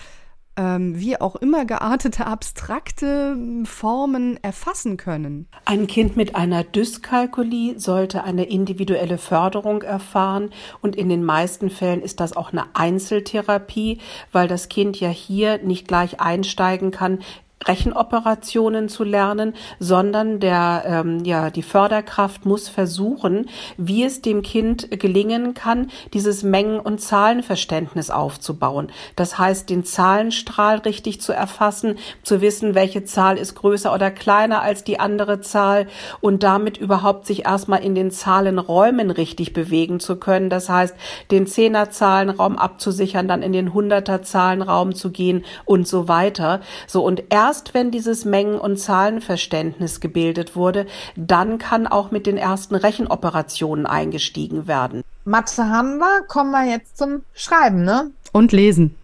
ähm, 0.56 0.98
wie 0.98 1.20
auch 1.20 1.36
immer 1.36 1.64
geartete 1.64 2.26
abstrakte 2.26 3.36
Formen 3.64 4.38
erfassen 4.42 4.96
können. 4.96 5.48
Ein 5.64 5.86
Kind 5.86 6.16
mit 6.16 6.34
einer 6.34 6.64
Dyskalkulie 6.64 7.78
sollte 7.78 8.25
eine 8.25 8.44
individuelle 8.44 9.18
Förderung 9.18 9.82
erfahren 9.82 10.50
und 10.80 10.96
in 10.96 11.08
den 11.08 11.25
meisten 11.25 11.70
Fällen 11.70 12.02
ist 12.02 12.20
das 12.20 12.36
auch 12.36 12.52
eine 12.52 12.64
Einzeltherapie, 12.75 13.98
weil 14.32 14.48
das 14.48 14.68
Kind 14.68 14.98
ja 14.98 15.08
hier 15.08 15.58
nicht 15.58 15.88
gleich 15.88 16.20
einsteigen 16.20 16.90
kann 16.90 17.20
Rechenoperationen 17.64 18.88
zu 18.88 19.02
lernen, 19.02 19.54
sondern 19.80 20.40
der, 20.40 20.84
ähm, 20.86 21.25
ja, 21.25 21.50
die 21.50 21.62
Förderkraft 21.62 22.44
muss 22.44 22.68
versuchen, 22.68 23.48
wie 23.76 24.04
es 24.04 24.22
dem 24.22 24.42
Kind 24.42 25.00
gelingen 25.00 25.54
kann, 25.54 25.90
dieses 26.12 26.42
Mengen- 26.42 26.78
und 26.78 27.00
Zahlenverständnis 27.00 28.10
aufzubauen. 28.10 28.92
Das 29.16 29.38
heißt, 29.38 29.68
den 29.68 29.84
Zahlenstrahl 29.84 30.78
richtig 30.78 31.20
zu 31.20 31.32
erfassen, 31.32 31.96
zu 32.22 32.40
wissen, 32.40 32.75
welche 32.75 33.04
Zahl 33.04 33.38
ist 33.38 33.54
größer 33.54 33.92
oder 33.92 34.10
kleiner 34.10 34.62
als 34.62 34.84
die 34.84 35.00
andere 35.00 35.40
Zahl 35.40 35.86
und 36.20 36.42
damit 36.42 36.76
überhaupt 36.76 37.26
sich 37.26 37.46
erstmal 37.46 37.82
in 37.82 37.94
den 37.94 38.10
Zahlenräumen 38.10 39.10
richtig 39.10 39.54
bewegen 39.54 39.98
zu 39.98 40.16
können. 40.16 40.50
Das 40.50 40.68
heißt, 40.68 40.94
den 41.30 41.46
Zehnerzahlenraum 41.46 42.58
abzusichern, 42.58 43.26
dann 43.26 43.42
in 43.42 43.52
den 43.52 43.72
Hunderterzahlenraum 43.72 44.94
zu 44.94 45.10
gehen 45.10 45.44
und 45.64 45.88
so 45.88 46.06
weiter. 46.06 46.60
So 46.86 47.02
und 47.02 47.25
erst 47.30 47.45
erst 47.46 47.74
wenn 47.74 47.92
dieses 47.92 48.24
Mengen- 48.24 48.58
und 48.58 48.76
Zahlenverständnis 48.76 50.00
gebildet 50.00 50.56
wurde, 50.56 50.86
dann 51.14 51.58
kann 51.58 51.86
auch 51.86 52.10
mit 52.10 52.26
den 52.26 52.36
ersten 52.36 52.74
Rechenoperationen 52.74 53.86
eingestiegen 53.86 54.66
werden. 54.66 55.02
Mathe 55.24 55.68
haben 55.68 55.98
wir, 55.98 56.22
kommen 56.26 56.50
wir 56.50 56.68
jetzt 56.68 56.98
zum 56.98 57.22
Schreiben, 57.34 57.84
ne? 57.84 58.10
Und 58.32 58.50
Lesen. 58.50 58.96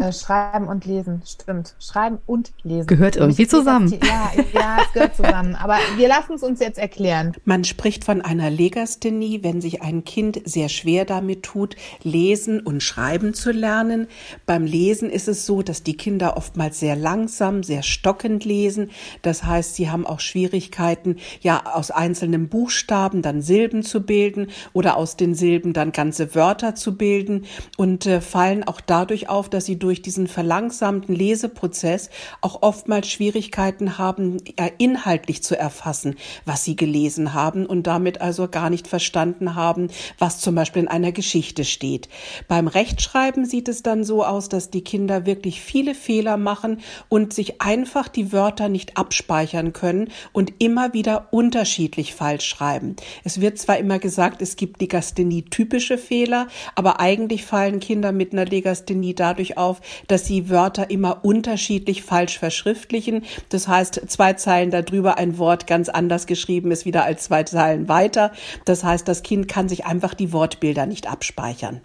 Äh, 0.00 0.12
schreiben 0.12 0.68
und 0.68 0.86
lesen, 0.86 1.22
stimmt. 1.26 1.74
Schreiben 1.78 2.18
und 2.26 2.52
lesen. 2.62 2.86
Gehört 2.86 3.16
irgendwie 3.16 3.46
zusammen. 3.46 3.92
Ja, 4.02 4.32
ja, 4.52 4.78
es 4.84 4.92
gehört 4.92 5.16
zusammen. 5.16 5.54
Aber 5.54 5.76
wir 5.96 6.08
lassen 6.08 6.34
es 6.34 6.42
uns 6.42 6.60
jetzt 6.60 6.78
erklären. 6.78 7.32
Man 7.44 7.64
spricht 7.64 8.04
von 8.04 8.22
einer 8.22 8.50
Legasthenie, 8.50 9.42
wenn 9.42 9.60
sich 9.60 9.82
ein 9.82 10.04
Kind 10.04 10.40
sehr 10.44 10.68
schwer 10.68 11.04
damit 11.04 11.42
tut, 11.42 11.76
lesen 12.02 12.60
und 12.60 12.82
schreiben 12.82 13.34
zu 13.34 13.52
lernen. 13.52 14.08
Beim 14.46 14.64
Lesen 14.64 15.10
ist 15.10 15.28
es 15.28 15.44
so, 15.44 15.62
dass 15.62 15.82
die 15.82 15.96
Kinder 15.96 16.36
oftmals 16.36 16.80
sehr 16.80 16.96
langsam, 16.96 17.62
sehr 17.62 17.82
stockend 17.82 18.44
lesen. 18.44 18.90
Das 19.20 19.44
heißt, 19.44 19.74
sie 19.74 19.90
haben 19.90 20.06
auch 20.06 20.20
Schwierigkeiten, 20.20 21.16
ja, 21.42 21.62
aus 21.74 21.90
einzelnen 21.90 22.48
Buchstaben 22.48 23.20
dann 23.20 23.42
Silben 23.42 23.82
zu 23.82 24.04
bilden 24.04 24.48
oder 24.72 24.96
aus 24.96 25.16
den 25.16 25.34
Silben 25.34 25.72
dann 25.74 25.92
ganze 25.92 26.34
Wörter 26.34 26.74
zu 26.74 26.96
bilden 26.96 27.44
und 27.76 28.06
äh, 28.06 28.20
fallen 28.20 28.64
auch 28.64 28.80
dadurch 28.80 29.28
auf, 29.28 29.50
dass 29.50 29.66
sie 29.66 29.78
durch 29.82 30.02
diesen 30.02 30.28
verlangsamten 30.28 31.14
Leseprozess 31.14 32.10
auch 32.40 32.62
oftmals 32.62 33.08
Schwierigkeiten 33.08 33.98
haben, 33.98 34.38
inhaltlich 34.78 35.42
zu 35.42 35.58
erfassen, 35.58 36.16
was 36.44 36.64
sie 36.64 36.76
gelesen 36.76 37.34
haben 37.34 37.66
und 37.66 37.86
damit 37.86 38.20
also 38.20 38.48
gar 38.48 38.70
nicht 38.70 38.86
verstanden 38.86 39.54
haben, 39.54 39.88
was 40.18 40.38
zum 40.38 40.54
Beispiel 40.54 40.82
in 40.82 40.88
einer 40.88 41.12
Geschichte 41.12 41.64
steht. 41.64 42.08
Beim 42.48 42.68
Rechtschreiben 42.68 43.44
sieht 43.44 43.68
es 43.68 43.82
dann 43.82 44.04
so 44.04 44.24
aus, 44.24 44.48
dass 44.48 44.70
die 44.70 44.84
Kinder 44.84 45.26
wirklich 45.26 45.60
viele 45.60 45.94
Fehler 45.94 46.36
machen 46.36 46.80
und 47.08 47.32
sich 47.32 47.60
einfach 47.60 48.08
die 48.08 48.32
Wörter 48.32 48.68
nicht 48.68 48.96
abspeichern 48.96 49.72
können 49.72 50.10
und 50.32 50.52
immer 50.58 50.92
wieder 50.92 51.28
unterschiedlich 51.30 52.14
falsch 52.14 52.46
schreiben. 52.46 52.96
Es 53.24 53.40
wird 53.40 53.58
zwar 53.58 53.78
immer 53.78 53.98
gesagt, 53.98 54.42
es 54.42 54.56
gibt 54.56 54.80
Legasthenie-typische 54.80 55.98
Fehler, 55.98 56.48
aber 56.74 57.00
eigentlich 57.00 57.44
fallen 57.44 57.80
Kinder 57.80 58.12
mit 58.12 58.32
einer 58.32 58.44
Legasthenie 58.44 59.14
dadurch 59.14 59.56
auf, 59.56 59.71
auf, 59.72 59.80
dass 60.06 60.26
sie 60.26 60.50
Wörter 60.50 60.90
immer 60.90 61.24
unterschiedlich 61.24 62.02
falsch 62.02 62.38
verschriftlichen. 62.38 63.24
Das 63.48 63.68
heißt, 63.68 64.02
zwei 64.08 64.34
Zeilen 64.34 64.70
darüber 64.70 65.18
ein 65.18 65.38
Wort 65.38 65.66
ganz 65.66 65.88
anders 65.88 66.26
geschrieben 66.26 66.70
ist 66.70 66.84
wieder 66.84 67.04
als 67.04 67.24
zwei 67.24 67.42
Zeilen 67.44 67.88
weiter. 67.88 68.32
Das 68.64 68.84
heißt, 68.84 69.08
das 69.08 69.22
Kind 69.22 69.48
kann 69.48 69.68
sich 69.68 69.86
einfach 69.86 70.14
die 70.14 70.32
Wortbilder 70.32 70.86
nicht 70.86 71.10
abspeichern. 71.10 71.80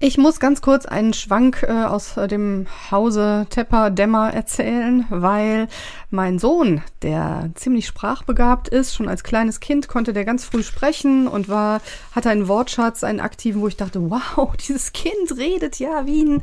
Ich 0.00 0.18
muss 0.18 0.40
ganz 0.40 0.60
kurz 0.60 0.86
einen 0.86 1.14
Schwank 1.14 1.62
äh, 1.62 1.70
aus 1.70 2.16
äh, 2.16 2.26
dem 2.26 2.66
Hause 2.90 3.46
Tepper 3.48 3.90
Dämmer 3.90 4.34
erzählen, 4.34 5.06
weil 5.08 5.68
mein 6.10 6.40
Sohn, 6.40 6.82
der 7.02 7.50
ziemlich 7.54 7.86
sprachbegabt 7.86 8.68
ist, 8.68 8.92
schon 8.92 9.08
als 9.08 9.22
kleines 9.22 9.60
Kind 9.60 9.86
konnte 9.86 10.12
der 10.12 10.24
ganz 10.24 10.44
früh 10.44 10.64
sprechen 10.64 11.28
und 11.28 11.48
war 11.48 11.80
hatte 12.12 12.28
einen 12.28 12.48
Wortschatz, 12.48 13.04
einen 13.04 13.20
aktiven, 13.20 13.60
wo 13.62 13.68
ich 13.68 13.76
dachte, 13.76 14.10
wow, 14.10 14.56
dieses 14.68 14.92
Kind 14.92 15.38
redet 15.38 15.78
ja 15.78 16.06
wie 16.06 16.24
ein 16.24 16.42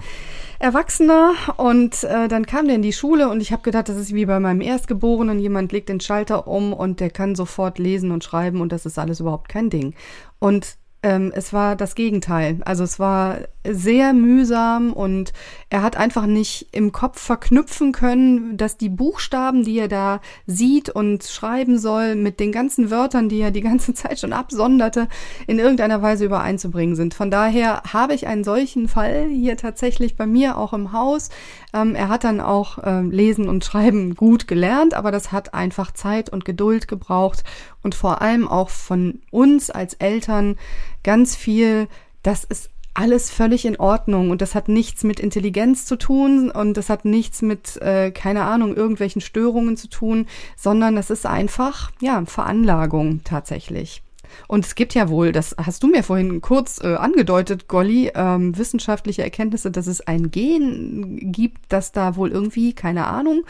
Erwachsener 0.60 1.34
und 1.58 2.06
äh, 2.06 2.30
dann 2.30 2.46
kam 2.46 2.68
der 2.68 2.78
in 2.78 2.82
die 2.82 2.94
Schule 2.94 3.28
und 3.28 3.42
ich 3.42 3.52
habe 3.52 3.64
gedacht, 3.64 3.90
das 3.90 3.98
ist 3.98 4.14
wie 4.14 4.26
bei 4.26 4.40
meinem 4.40 4.62
Erstgeborenen, 4.62 5.40
jemand 5.40 5.74
legt 5.74 5.90
den 5.90 6.00
Schalter 6.00 6.48
um 6.48 6.72
und 6.72 7.02
der 7.02 7.10
kann 7.10 7.36
sofort 7.36 7.80
lesen 7.80 8.12
und 8.12 8.24
schreiben 8.24 8.62
und 8.62 8.72
das 8.72 8.86
ist 8.86 8.98
alles 8.98 9.20
überhaupt 9.20 9.50
kein 9.50 9.70
Ding. 9.70 9.94
Und 10.40 10.78
ähm, 11.04 11.32
es 11.36 11.54
war 11.54 11.76
das 11.76 11.96
Gegenteil. 11.96 12.60
Also 12.66 12.84
es 12.84 13.00
war 13.00 13.40
sehr 13.64 14.14
mühsam 14.14 14.92
und 14.92 15.34
er 15.70 15.84
hat 15.84 15.96
einfach 15.96 16.26
nicht 16.26 16.68
im 16.72 16.92
Kopf 16.92 17.22
verknüpfen 17.22 17.92
können, 17.92 18.58
dass 18.58 18.78
die 18.78 18.90
Buchstaben, 18.90 19.64
die 19.64 19.78
er 19.78 19.88
da 19.88 20.20
sieht 20.48 20.90
und 20.90 21.24
schreiben 21.24 21.78
soll, 21.78 22.16
mit 22.16 22.40
den 22.40 22.52
ganzen 22.52 22.90
Wörtern, 22.90 23.30
die 23.30 23.40
er 23.40 23.52
die 23.52 23.62
ganze 23.62 23.94
Zeit 23.94 24.20
schon 24.20 24.34
absonderte, 24.34 25.08
in 25.48 25.60
irgendeiner 25.60 26.02
Weise 26.02 26.26
übereinzubringen 26.26 26.96
sind. 26.96 27.14
Von 27.14 27.30
daher 27.30 27.84
habe 27.94 28.16
ich 28.16 28.28
einen 28.28 28.44
solchen 28.44 28.88
Fall 28.88 29.28
hier 29.30 29.58
tatsächlich 29.58 30.16
bei 30.16 30.26
mir 30.26 30.58
auch 30.58 30.74
im 30.74 30.92
Haus. 30.92 31.30
Ähm, 31.74 31.94
er 31.94 32.10
hat 32.10 32.24
dann 32.24 32.42
auch 32.42 32.80
ähm, 32.84 33.12
Lesen 33.12 33.48
und 33.48 33.64
Schreiben 33.64 34.16
gut 34.16 34.48
gelernt, 34.48 34.96
aber 34.96 35.12
das 35.12 35.32
hat 35.32 35.54
einfach 35.54 35.92
Zeit 35.92 36.30
und 36.30 36.46
Geduld 36.46 36.88
gebraucht 36.88 37.44
und 37.84 37.94
vor 37.96 38.22
allem 38.22 38.48
auch 38.48 38.70
von 38.70 39.22
uns 39.30 39.70
als 39.70 39.94
Eltern 39.96 40.58
ganz 41.04 41.36
viel, 41.36 41.88
das 42.24 42.44
ist 42.44 42.71
alles 42.94 43.32
völlig 43.32 43.66
in 43.66 43.80
Ordnung 43.80 44.32
und 44.32 44.42
das 44.42 44.54
hat 44.56 44.68
nichts 44.68 45.04
mit 45.04 45.20
Intelligenz 45.20 45.86
zu 45.86 45.96
tun 45.98 46.52
und 46.52 46.76
das 46.76 46.90
hat 46.90 47.06
nichts 47.06 47.42
mit, 47.42 47.78
äh, 47.82 48.12
keine 48.12 48.44
Ahnung, 48.44 48.76
irgendwelchen 48.76 49.22
Störungen 49.22 49.78
zu 49.78 49.88
tun, 49.88 50.28
sondern 50.58 50.96
das 50.96 51.10
ist 51.10 51.26
einfach, 51.26 51.92
ja, 52.02 52.24
Veranlagung 52.26 53.22
tatsächlich. 53.24 54.04
Und 54.48 54.66
es 54.66 54.76
gibt 54.76 54.94
ja 54.94 55.10
wohl, 55.10 55.32
das 55.32 55.56
hast 55.58 55.84
du 55.84 55.88
mir 55.88 56.04
vorhin 56.04 56.42
kurz 56.42 56.82
äh, 56.82 56.96
angedeutet, 56.96 57.68
Golly, 57.68 58.12
ähm, 58.16 58.58
wissenschaftliche 58.58 59.24
Erkenntnisse, 59.24 59.72
dass 59.72 59.88
es 59.88 60.02
ein 60.02 60.32
Gen 60.32 61.32
gibt, 61.32 61.62
das 61.70 61.92
da 61.92 62.16
wohl 62.16 62.32
irgendwie, 62.32 62.74
keine 62.74 63.08
Ahnung, 63.08 63.44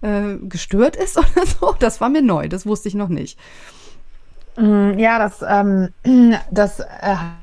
äh, 0.00 0.36
gestört 0.48 0.96
ist 0.96 1.18
oder 1.18 1.46
so. 1.46 1.74
Das 1.78 2.00
war 2.00 2.08
mir 2.08 2.22
neu, 2.22 2.48
das 2.48 2.66
wusste 2.66 2.88
ich 2.88 2.94
noch 2.94 3.08
nicht. 3.08 3.38
Mm, 4.58 4.98
ja, 4.98 5.18
das, 5.18 5.44
ähm, 5.48 5.88
das 6.50 6.80
äh, 6.80 6.84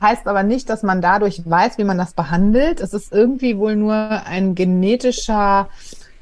heißt 0.02 0.28
aber 0.28 0.44
nicht, 0.44 0.70
dass 0.70 0.84
man 0.84 1.02
dadurch 1.02 1.42
weiß, 1.46 1.78
wie 1.78 1.86
man 1.86 1.98
das 1.98 2.14
behandelt. 2.14 2.82
Es 2.82 2.94
ist 2.94 3.12
irgendwie 3.12 3.58
wohl 3.58 3.76
nur 3.76 3.96
ein 3.96 4.54
genetischer 4.54 5.70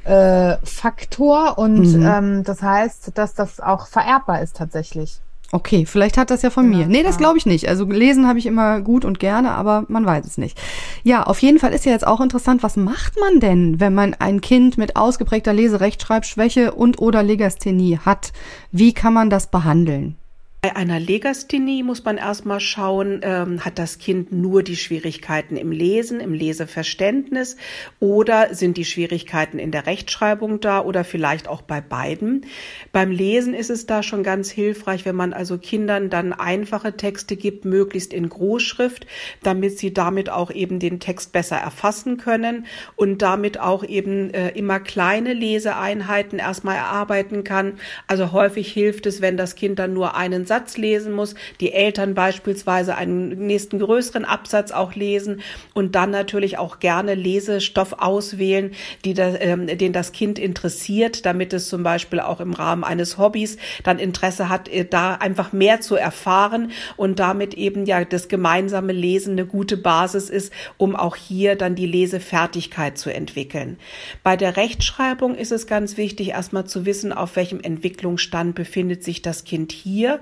äh, 0.05 0.57
Faktor 0.63 1.57
und 1.57 1.97
mhm. 1.97 2.05
ähm, 2.05 2.43
das 2.43 2.61
heißt, 2.61 3.11
dass 3.15 3.33
das 3.33 3.59
auch 3.59 3.87
vererbbar 3.87 4.41
ist 4.41 4.55
tatsächlich. 4.57 5.19
Okay, 5.51 5.85
vielleicht 5.85 6.17
hat 6.17 6.31
das 6.31 6.41
ja 6.41 6.49
von 6.49 6.71
ja, 6.71 6.79
mir. 6.79 6.87
Nee, 6.87 7.03
das 7.03 7.19
glaube 7.19 7.37
ich 7.37 7.45
nicht. 7.45 7.69
Also 7.69 7.85
lesen 7.85 8.27
habe 8.27 8.39
ich 8.39 8.47
immer 8.47 8.81
gut 8.81 9.05
und 9.05 9.19
gerne, 9.19 9.51
aber 9.51 9.85
man 9.87 10.03
weiß 10.03 10.25
es 10.25 10.39
nicht. 10.39 10.59
Ja, 11.03 11.23
auf 11.23 11.39
jeden 11.43 11.59
Fall 11.59 11.73
ist 11.73 11.85
ja 11.85 11.91
jetzt 11.91 12.07
auch 12.07 12.21
interessant, 12.21 12.63
was 12.63 12.75
macht 12.75 13.19
man 13.19 13.39
denn, 13.39 13.79
wenn 13.79 13.93
man 13.93 14.15
ein 14.15 14.41
Kind 14.41 14.79
mit 14.79 14.95
ausgeprägter 14.95 15.53
Leserechtschreibschwäche 15.53 16.73
und 16.73 16.99
oder 16.99 17.21
Legasthenie 17.21 17.99
hat? 18.03 18.33
Wie 18.71 18.93
kann 18.93 19.13
man 19.13 19.29
das 19.29 19.45
behandeln? 19.45 20.17
Bei 20.63 20.77
einer 20.77 20.97
Legasthenie 20.97 21.83
muss 21.83 22.05
man 22.05 22.15
erstmal 22.15 22.61
schauen, 22.61 23.19
ähm, 23.21 23.65
hat 23.65 23.77
das 23.77 23.97
Kind 23.97 24.31
nur 24.31 24.63
die 24.63 24.77
Schwierigkeiten 24.77 25.57
im 25.57 25.73
Lesen, 25.73 26.21
im 26.21 26.33
Leseverständnis 26.33 27.57
oder 27.99 28.55
sind 28.55 28.77
die 28.77 28.85
Schwierigkeiten 28.85 29.59
in 29.59 29.71
der 29.71 29.87
Rechtschreibung 29.87 30.61
da 30.61 30.81
oder 30.81 31.03
vielleicht 31.03 31.49
auch 31.49 31.63
bei 31.63 31.81
beiden. 31.81 32.45
Beim 32.93 33.11
Lesen 33.11 33.53
ist 33.53 33.69
es 33.69 33.87
da 33.87 34.03
schon 34.03 34.23
ganz 34.23 34.51
hilfreich, 34.51 35.03
wenn 35.03 35.17
man 35.17 35.33
also 35.33 35.57
Kindern 35.57 36.09
dann 36.09 36.31
einfache 36.31 36.95
Texte 36.95 37.35
gibt, 37.35 37.65
möglichst 37.65 38.13
in 38.13 38.29
Großschrift, 38.29 39.05
damit 39.41 39.77
sie 39.79 39.93
damit 39.93 40.29
auch 40.29 40.49
eben 40.49 40.79
den 40.79 41.01
Text 41.01 41.33
besser 41.33 41.57
erfassen 41.57 42.15
können 42.15 42.67
und 42.95 43.21
damit 43.21 43.59
auch 43.59 43.83
eben 43.83 44.33
äh, 44.33 44.51
immer 44.51 44.79
kleine 44.79 45.33
Leseeinheiten 45.33 46.39
erstmal 46.39 46.77
erarbeiten 46.77 47.43
kann. 47.43 47.79
Also 48.07 48.31
häufig 48.31 48.71
hilft 48.71 49.05
es, 49.07 49.19
wenn 49.19 49.35
das 49.35 49.55
Kind 49.55 49.77
dann 49.77 49.93
nur 49.93 50.15
einen 50.15 50.45
Satz 50.53 50.77
lesen 50.77 51.13
muss, 51.13 51.33
die 51.61 51.73
Eltern 51.73 52.13
beispielsweise 52.13 52.95
einen 52.95 53.47
nächsten 53.47 53.79
größeren 53.79 54.23
Absatz 54.23 54.71
auch 54.71 54.93
lesen 54.93 55.41
und 55.73 55.95
dann 55.95 56.11
natürlich 56.11 56.59
auch 56.59 56.77
gerne 56.77 57.15
Lesestoff 57.15 57.93
auswählen, 57.93 58.69
die 59.03 59.15
da, 59.15 59.33
ähm, 59.39 59.65
den 59.65 59.93
das 59.93 60.11
Kind 60.11 60.37
interessiert, 60.37 61.25
damit 61.25 61.53
es 61.53 61.69
zum 61.69 61.81
Beispiel 61.81 62.19
auch 62.19 62.39
im 62.39 62.53
Rahmen 62.53 62.83
eines 62.83 63.17
Hobbys 63.17 63.57
dann 63.83 63.97
Interesse 63.97 64.47
hat, 64.47 64.69
äh, 64.69 64.85
da 64.85 65.15
einfach 65.15 65.53
mehr 65.53 65.81
zu 65.81 65.95
erfahren 65.95 66.71
und 66.97 67.17
damit 67.17 67.55
eben 67.55 67.87
ja 67.87 68.05
das 68.05 68.27
gemeinsame 68.27 68.93
Lesen 68.93 69.31
eine 69.31 69.47
gute 69.47 69.75
Basis 69.75 70.29
ist, 70.29 70.53
um 70.77 70.95
auch 70.95 71.15
hier 71.15 71.55
dann 71.55 71.73
die 71.73 71.87
Lesefertigkeit 71.87 72.99
zu 72.99 73.11
entwickeln. 73.11 73.77
Bei 74.21 74.37
der 74.37 74.55
Rechtschreibung 74.55 75.33
ist 75.33 75.51
es 75.51 75.65
ganz 75.65 75.97
wichtig, 75.97 76.29
erstmal 76.29 76.65
zu 76.65 76.85
wissen, 76.85 77.11
auf 77.11 77.35
welchem 77.37 77.59
Entwicklungsstand 77.59 78.53
befindet 78.53 79.03
sich 79.03 79.23
das 79.23 79.45
Kind 79.45 79.71
hier. 79.71 80.19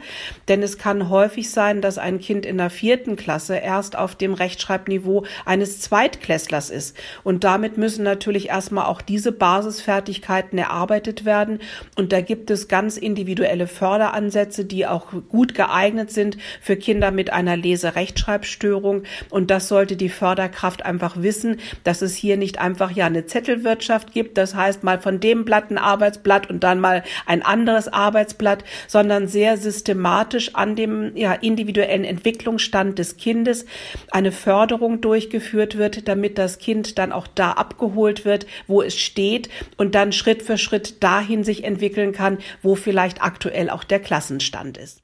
Denn 0.48 0.64
es 0.64 0.78
kann 0.78 1.10
häufig 1.10 1.50
sein, 1.52 1.82
dass 1.82 1.98
ein 1.98 2.20
Kind 2.20 2.46
in 2.46 2.58
der 2.58 2.70
vierten 2.70 3.16
Klasse 3.16 3.56
erst 3.56 3.98
auf 3.98 4.16
dem 4.16 4.34
Rechtschreibniveau 4.34 5.26
eines 5.46 5.80
Zweitklässlers 5.80 6.70
ist. 6.70 6.98
Und 7.24 7.44
damit 7.44 7.78
müssen 7.78 8.04
natürlich 8.04 8.50
erstmal 8.50 8.86
auch 8.86 9.02
diese 9.02 9.32
Basisfertigkeiten 9.32 10.58
erarbeitet 10.58 11.26
werden. 11.26 11.60
Und 11.96 12.12
da 12.12 12.22
gibt 12.22 12.52
es 12.52 12.68
ganz 12.68 12.98
individuelle 12.98 13.68
Förderansätze, 13.68 14.66
die 14.66 14.88
auch 14.88 15.08
gut 15.30 15.54
geeignet 15.54 16.12
sind 16.12 16.38
für 16.62 16.76
Kinder 16.76 17.12
mit 17.12 17.32
einer 17.32 17.58
Lese-Rechtschreibstörung. 17.58 19.04
Und 19.30 19.52
das 19.52 19.68
sollte 19.68 19.96
die 19.96 20.10
Förderkraft 20.10 20.86
einfach 20.86 21.22
wissen, 21.22 21.60
dass 21.84 22.02
es 22.02 22.16
hier 22.16 22.38
nicht 22.38 22.60
einfach 22.60 22.92
ja 22.92 23.06
eine 23.06 23.26
Zettelwirtschaft 23.26 24.12
gibt. 24.12 24.38
Das 24.38 24.56
heißt 24.56 24.84
mal 24.84 25.00
von 25.00 25.20
dem 25.20 25.46
Blatt 25.46 25.72
ein 25.72 25.78
Arbeitsblatt 25.78 26.50
und 26.50 26.64
dann 26.64 26.80
mal 26.80 27.04
ein 27.26 27.42
anderes 27.42 27.88
Arbeitsblatt, 27.88 28.64
sondern 28.88 29.28
sehr 29.28 29.58
systematisch 29.58 30.11
systematisch 30.12 30.56
an 30.56 30.76
dem 30.76 31.16
ja, 31.16 31.34
individuellen 31.34 32.04
Entwicklungsstand 32.04 33.00
des 33.00 33.18
Kindes 33.18 33.66
eine 34.12 34.32
Förderung 34.32 35.00
durchgeführt 35.02 35.78
wird, 35.78 36.08
damit 36.08 36.38
das 36.38 36.60
Kind 36.60 36.98
dann 36.98 37.12
auch 37.12 37.28
da 37.28 37.54
abgeholt 37.54 38.26
wird, 38.26 38.46
wo 38.68 38.82
es 38.82 38.98
steht 38.98 39.50
und 39.78 39.96
dann 39.96 40.12
Schritt 40.12 40.42
für 40.44 40.58
Schritt 40.58 41.02
dahin 41.04 41.44
sich 41.44 41.64
entwickeln 41.64 42.12
kann, 42.12 42.40
wo 42.62 42.76
vielleicht 42.76 43.22
aktuell 43.22 43.70
auch 43.70 43.84
der 43.84 44.00
Klassenstand 44.00 44.78
ist. 44.78 45.01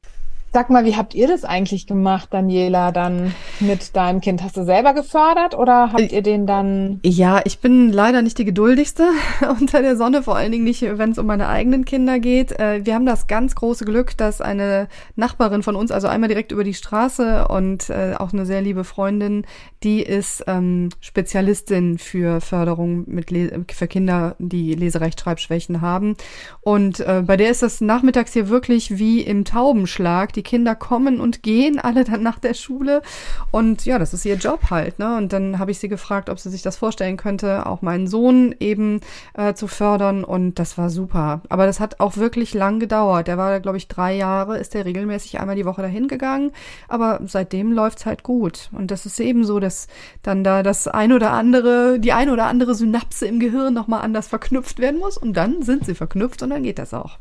Sag 0.57 0.71
mal, 0.71 0.85
wie 0.85 0.95
habt 0.95 1.13
ihr 1.13 1.27
das 1.27 1.45
eigentlich 1.45 1.85
gemacht, 1.85 2.29
Daniela, 2.31 2.91
dann 2.91 3.35
mit 3.59 3.95
deinem 3.95 4.21
Kind? 4.21 4.41
Hast 4.41 4.57
du 4.57 4.65
selber 4.65 4.95
gefördert 4.95 5.53
oder 5.55 5.93
habt 5.93 6.11
ihr 6.11 6.23
den 6.23 6.47
dann? 6.47 6.99
Ja, 7.05 7.41
ich 7.45 7.59
bin 7.59 7.93
leider 7.93 8.23
nicht 8.23 8.39
die 8.39 8.43
geduldigste 8.43 9.07
unter 9.59 9.83
der 9.83 9.95
Sonne, 9.95 10.23
vor 10.23 10.35
allen 10.35 10.51
Dingen 10.51 10.63
nicht, 10.63 10.81
wenn 10.81 11.11
es 11.11 11.19
um 11.19 11.27
meine 11.27 11.47
eigenen 11.47 11.85
Kinder 11.85 12.17
geht. 12.17 12.59
Äh, 12.59 12.83
wir 12.87 12.95
haben 12.95 13.05
das 13.05 13.27
ganz 13.27 13.53
große 13.53 13.85
Glück, 13.85 14.17
dass 14.17 14.41
eine 14.41 14.87
Nachbarin 15.15 15.61
von 15.61 15.75
uns, 15.75 15.91
also 15.91 16.07
einmal 16.07 16.27
direkt 16.27 16.51
über 16.51 16.63
die 16.63 16.73
Straße 16.73 17.47
und 17.49 17.91
äh, 17.91 18.15
auch 18.17 18.33
eine 18.33 18.47
sehr 18.47 18.63
liebe 18.63 18.83
Freundin, 18.83 19.45
die 19.83 20.01
ist 20.01 20.43
ähm, 20.47 20.89
Spezialistin 21.01 21.99
für 21.99 22.41
Förderung 22.41 23.03
mit 23.05 23.27
für 23.71 23.87
Kinder, 23.87 24.35
die 24.39 24.73
Leserechtschreibschwächen 24.73 25.81
haben. 25.81 26.15
Und 26.61 26.99
äh, 27.01 27.21
bei 27.23 27.37
der 27.37 27.51
ist 27.51 27.61
das 27.61 27.79
nachmittags 27.79 28.33
hier 28.33 28.49
wirklich 28.49 28.97
wie 28.97 29.21
im 29.21 29.45
Taubenschlag 29.45 30.33
die 30.33 30.46
Kinder 30.47 30.73
kommen 30.73 31.19
und 31.19 31.43
gehen, 31.43 31.77
alle 31.77 32.03
dann 32.03 32.23
nach 32.23 32.39
der 32.39 32.55
Schule. 32.55 33.03
Und 33.51 33.85
ja, 33.85 33.99
das 33.99 34.13
ist 34.13 34.25
ihr 34.25 34.35
Job 34.35 34.71
halt. 34.71 34.97
Ne? 34.97 35.17
Und 35.17 35.33
dann 35.33 35.59
habe 35.59 35.69
ich 35.69 35.77
sie 35.77 35.89
gefragt, 35.89 36.29
ob 36.29 36.39
sie 36.39 36.49
sich 36.49 36.63
das 36.63 36.77
vorstellen 36.77 37.17
könnte, 37.17 37.67
auch 37.67 37.83
meinen 37.83 38.07
Sohn 38.07 38.55
eben 38.59 39.01
äh, 39.35 39.53
zu 39.53 39.67
fördern. 39.67 40.23
Und 40.23 40.57
das 40.57 40.77
war 40.77 40.89
super. 40.89 41.41
Aber 41.49 41.67
das 41.67 41.79
hat 41.79 41.99
auch 41.99 42.17
wirklich 42.17 42.55
lang 42.55 42.79
gedauert. 42.79 43.27
Der 43.27 43.37
war, 43.37 43.59
glaube 43.59 43.77
ich, 43.77 43.87
drei 43.87 44.15
Jahre, 44.15 44.57
ist 44.57 44.73
der 44.73 44.85
regelmäßig 44.85 45.39
einmal 45.39 45.55
die 45.55 45.65
Woche 45.65 45.83
dahin 45.83 46.07
gegangen. 46.07 46.51
Aber 46.87 47.19
seitdem 47.25 47.71
läuft's 47.71 48.05
halt 48.05 48.23
gut. 48.23 48.69
Und 48.71 48.89
das 48.89 49.05
ist 49.05 49.19
eben 49.19 49.43
so, 49.43 49.59
dass 49.59 49.87
dann 50.23 50.43
da 50.43 50.63
das 50.63 50.87
ein 50.87 51.11
oder 51.11 51.31
andere, 51.31 51.99
die 51.99 52.13
ein 52.13 52.29
oder 52.29 52.45
andere 52.45 52.73
Synapse 52.73 53.27
im 53.27 53.39
Gehirn 53.39 53.73
nochmal 53.73 54.01
anders 54.01 54.27
verknüpft 54.27 54.79
werden 54.79 54.99
muss. 54.99 55.17
Und 55.17 55.33
dann 55.33 55.61
sind 55.61 55.85
sie 55.85 55.95
verknüpft 55.95 56.41
und 56.41 56.51
dann 56.51 56.63
geht 56.63 56.79
das 56.79 56.93
auch. 56.93 57.19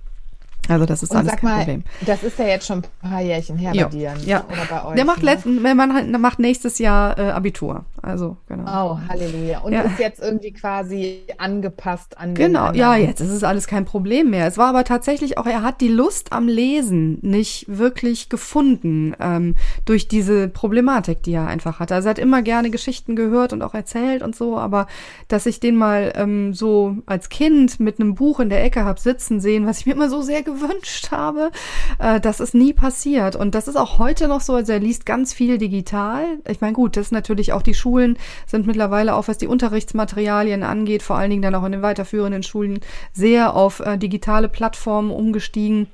Also 0.69 0.87
das 0.87 1.03
ist 1.03 1.11
und 1.11 1.19
alles 1.19 1.31
sag 1.33 1.41
kein 1.41 1.51
mal, 1.51 1.57
Problem. 1.59 1.85
Das 2.05 2.23
ist 2.23 2.39
ja 2.39 2.47
jetzt 2.47 2.67
schon 2.67 2.79
ein 2.79 3.09
paar 3.11 3.21
Jährchen 3.21 3.57
her 3.57 3.73
jo, 3.75 3.85
bei 3.85 3.91
dir 3.91 4.15
ja. 4.25 4.45
oder 4.45 4.65
bei 4.69 4.85
euch. 4.85 4.95
Der 4.97 5.05
macht, 5.05 5.23
ne? 5.23 5.33
letzten, 5.33 5.63
man 5.63 6.21
macht 6.21 6.39
nächstes 6.39 6.79
Jahr 6.79 7.19
äh, 7.19 7.31
Abitur. 7.31 7.85
Also 8.07 8.37
genau. 8.47 8.63
Oh, 8.65 8.99
Halleluja. 9.09 9.61
Und 9.61 9.73
ja. 9.73 9.83
ist 9.83 9.99
jetzt 9.99 10.21
irgendwie 10.21 10.53
quasi 10.53 11.23
angepasst 11.39 12.17
an 12.19 12.35
den 12.35 12.47
Genau, 12.47 12.73
ja, 12.73 12.95
jetzt 12.95 13.21
ist 13.21 13.31
es 13.31 13.43
alles 13.43 13.67
kein 13.67 13.85
Problem 13.85 14.31
mehr. 14.31 14.47
Es 14.47 14.57
war 14.57 14.69
aber 14.69 14.85
tatsächlich 14.85 15.39
auch, 15.39 15.47
er 15.47 15.63
hat 15.63 15.81
die 15.81 15.89
Lust 15.89 16.33
am 16.33 16.47
Lesen 16.47 17.19
nicht 17.23 17.67
wirklich 17.69 18.29
gefunden 18.29 19.15
ähm, 19.19 19.57
durch 19.87 20.07
diese 20.07 20.47
Problematik, 20.47 21.25
die 21.25 21.33
er 21.33 21.49
einfach 21.49 21.81
hatte. 21.81 21.97
Also 21.97 22.07
er 22.07 22.11
hat 22.11 22.19
immer 22.21 22.43
gerne 22.43 22.71
Geschichten 22.71 23.17
gehört 23.17 23.53
und 23.53 23.63
auch 23.63 23.75
erzählt 23.75 24.23
und 24.23 24.37
so, 24.37 24.57
aber 24.57 24.87
dass 25.27 25.47
ich 25.47 25.59
den 25.59 25.75
mal 25.75 26.13
ähm, 26.15 26.55
so 26.55 26.99
als 27.07 27.29
Kind 27.29 27.81
mit 27.81 27.99
einem 27.99 28.15
Buch 28.15 28.39
in 28.39 28.51
der 28.51 28.63
Ecke 28.63 28.85
hab 28.85 29.01
sitzen 29.01 29.41
sehen, 29.41 29.67
was 29.67 29.81
ich 29.81 29.87
mir 29.87 29.93
immer 29.93 30.09
so 30.09 30.23
sehr 30.23 30.45
gewünscht 30.45 31.11
habe. 31.11 31.51
Äh, 31.99 32.21
das 32.21 32.39
ist 32.39 32.55
nie 32.55 32.73
passiert. 32.73 33.35
Und 33.35 33.57
das 33.57 33.67
ist 33.67 33.77
auch 33.77 33.99
heute 33.99 34.29
noch 34.29 34.41
so. 34.41 34.55
Also 34.55 34.73
er 34.73 34.79
liest 34.79 35.07
ganz 35.07 35.33
viel 35.33 35.59
digital. 35.59 36.25
Ich 36.49 36.61
meine, 36.61 36.73
gut, 36.73 36.97
das 36.97 37.07
ist 37.07 37.13
natürlich 37.13 37.53
auch 37.53 37.63
die 37.63 37.75
Schulen 37.97 38.19
sind 38.47 38.67
mittlerweile 38.67 39.15
auch, 39.15 39.29
was 39.29 39.39
die 39.39 39.47
Unterrichtsmaterialien 39.47 40.63
angeht, 40.63 41.03
vor 41.03 41.17
allen 41.17 41.31
Dingen 41.31 41.43
dann 41.43 41.55
auch 41.55 41.65
in 41.65 41.73
den 41.73 41.83
weiterführenden 41.83 42.43
Schulen, 42.43 42.81
sehr 43.13 43.55
auf 43.55 43.81
äh, 43.81 43.97
digitale 43.97 44.49
Plattformen 44.49 45.11
umgestiegen. 45.11 45.89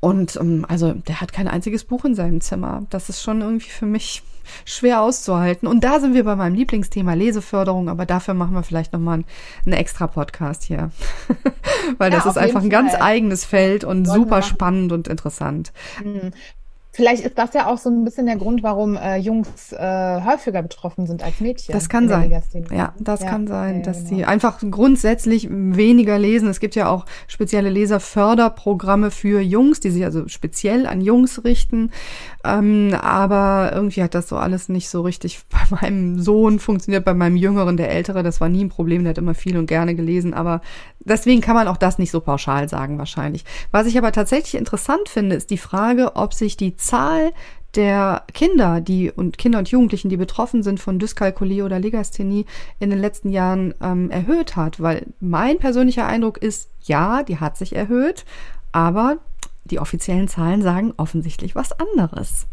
Und 0.00 0.36
ähm, 0.36 0.64
also 0.68 0.92
der 0.92 1.20
hat 1.20 1.32
kein 1.32 1.48
einziges 1.48 1.84
Buch 1.84 2.04
in 2.04 2.14
seinem 2.14 2.40
Zimmer. 2.40 2.82
Das 2.90 3.08
ist 3.08 3.22
schon 3.22 3.42
irgendwie 3.42 3.70
für 3.70 3.86
mich 3.86 4.22
schwer 4.64 5.00
auszuhalten. 5.00 5.66
Und 5.66 5.84
da 5.84 6.00
sind 6.00 6.14
wir 6.14 6.24
bei 6.24 6.36
meinem 6.36 6.54
Lieblingsthema 6.54 7.14
Leseförderung, 7.14 7.88
aber 7.88 8.06
dafür 8.06 8.34
machen 8.34 8.54
wir 8.54 8.62
vielleicht 8.62 8.92
nochmal 8.92 9.14
einen, 9.14 9.24
einen 9.64 9.74
extra 9.74 10.06
Podcast 10.06 10.62
hier. 10.64 10.90
Weil 11.98 12.12
ja, 12.12 12.18
das 12.18 12.26
ist 12.26 12.38
einfach 12.38 12.62
ein 12.62 12.70
Fall. 12.70 12.82
ganz 12.82 12.94
eigenes 12.94 13.44
Feld 13.44 13.84
und 13.84 14.06
super 14.06 14.42
spannend 14.42 14.92
und 14.92 15.08
interessant. 15.08 15.72
Mhm. 16.02 16.32
Vielleicht 16.94 17.24
ist 17.24 17.36
das 17.36 17.52
ja 17.54 17.66
auch 17.66 17.78
so 17.78 17.90
ein 17.90 18.04
bisschen 18.04 18.26
der 18.26 18.36
Grund, 18.36 18.62
warum 18.62 18.96
äh, 18.96 19.16
Jungs 19.16 19.72
äh, 19.72 20.20
häufiger 20.24 20.62
betroffen 20.62 21.08
sind 21.08 21.24
als 21.24 21.40
Mädchen. 21.40 21.72
Das 21.72 21.88
kann 21.88 22.08
sein. 22.08 22.30
Ja, 22.70 22.94
das 23.00 23.20
ja, 23.20 23.26
kann 23.26 23.48
sein, 23.48 23.78
ja, 23.78 23.82
dass 23.82 24.04
genau. 24.04 24.16
die 24.16 24.24
einfach 24.24 24.60
grundsätzlich 24.70 25.48
weniger 25.50 26.20
lesen. 26.20 26.48
Es 26.48 26.60
gibt 26.60 26.76
ja 26.76 26.88
auch 26.88 27.04
spezielle 27.26 27.68
Leserförderprogramme 27.68 29.10
für 29.10 29.40
Jungs, 29.40 29.80
die 29.80 29.90
sich 29.90 30.04
also 30.04 30.28
speziell 30.28 30.86
an 30.86 31.00
Jungs 31.00 31.42
richten. 31.42 31.90
Ähm, 32.44 32.96
aber 33.00 33.72
irgendwie 33.74 34.04
hat 34.04 34.14
das 34.14 34.28
so 34.28 34.36
alles 34.36 34.68
nicht 34.68 34.88
so 34.88 35.00
richtig 35.00 35.40
bei 35.50 35.76
meinem 35.80 36.20
Sohn 36.20 36.60
funktioniert, 36.60 37.04
bei 37.04 37.14
meinem 37.14 37.34
Jüngeren, 37.34 37.76
der 37.76 37.90
Ältere. 37.90 38.22
Das 38.22 38.40
war 38.40 38.48
nie 38.48 38.62
ein 38.62 38.68
Problem, 38.68 39.02
der 39.02 39.10
hat 39.10 39.18
immer 39.18 39.34
viel 39.34 39.56
und 39.56 39.66
gerne 39.66 39.96
gelesen. 39.96 40.32
Aber 40.32 40.60
deswegen 41.00 41.40
kann 41.40 41.56
man 41.56 41.66
auch 41.66 41.76
das 41.76 41.98
nicht 41.98 42.12
so 42.12 42.20
pauschal 42.20 42.68
sagen 42.68 42.98
wahrscheinlich. 42.98 43.44
Was 43.72 43.88
ich 43.88 43.98
aber 43.98 44.12
tatsächlich 44.12 44.54
interessant 44.54 45.08
finde, 45.08 45.34
ist 45.34 45.50
die 45.50 45.58
Frage, 45.58 46.14
ob 46.14 46.34
sich 46.34 46.56
die 46.56 46.76
Zahl 46.84 47.32
der 47.76 48.22
Kinder, 48.32 48.80
die 48.80 49.10
und 49.10 49.38
Kinder 49.38 49.58
und 49.58 49.68
Jugendlichen, 49.68 50.08
die 50.08 50.16
betroffen 50.16 50.62
sind 50.62 50.78
von 50.78 50.98
Dyskalkulie 50.98 51.64
oder 51.64 51.78
Legasthenie, 51.78 52.46
in 52.78 52.90
den 52.90 53.00
letzten 53.00 53.30
Jahren 53.30 53.74
ähm, 53.80 54.10
erhöht 54.10 54.56
hat. 54.56 54.80
Weil 54.80 55.06
mein 55.20 55.58
persönlicher 55.58 56.06
Eindruck 56.06 56.38
ist, 56.38 56.70
ja, 56.82 57.22
die 57.22 57.40
hat 57.40 57.56
sich 57.56 57.74
erhöht, 57.74 58.24
aber 58.72 59.18
die 59.64 59.80
offiziellen 59.80 60.28
Zahlen 60.28 60.62
sagen 60.62 60.92
offensichtlich 60.96 61.54
was 61.54 61.72
anderes. 61.72 62.46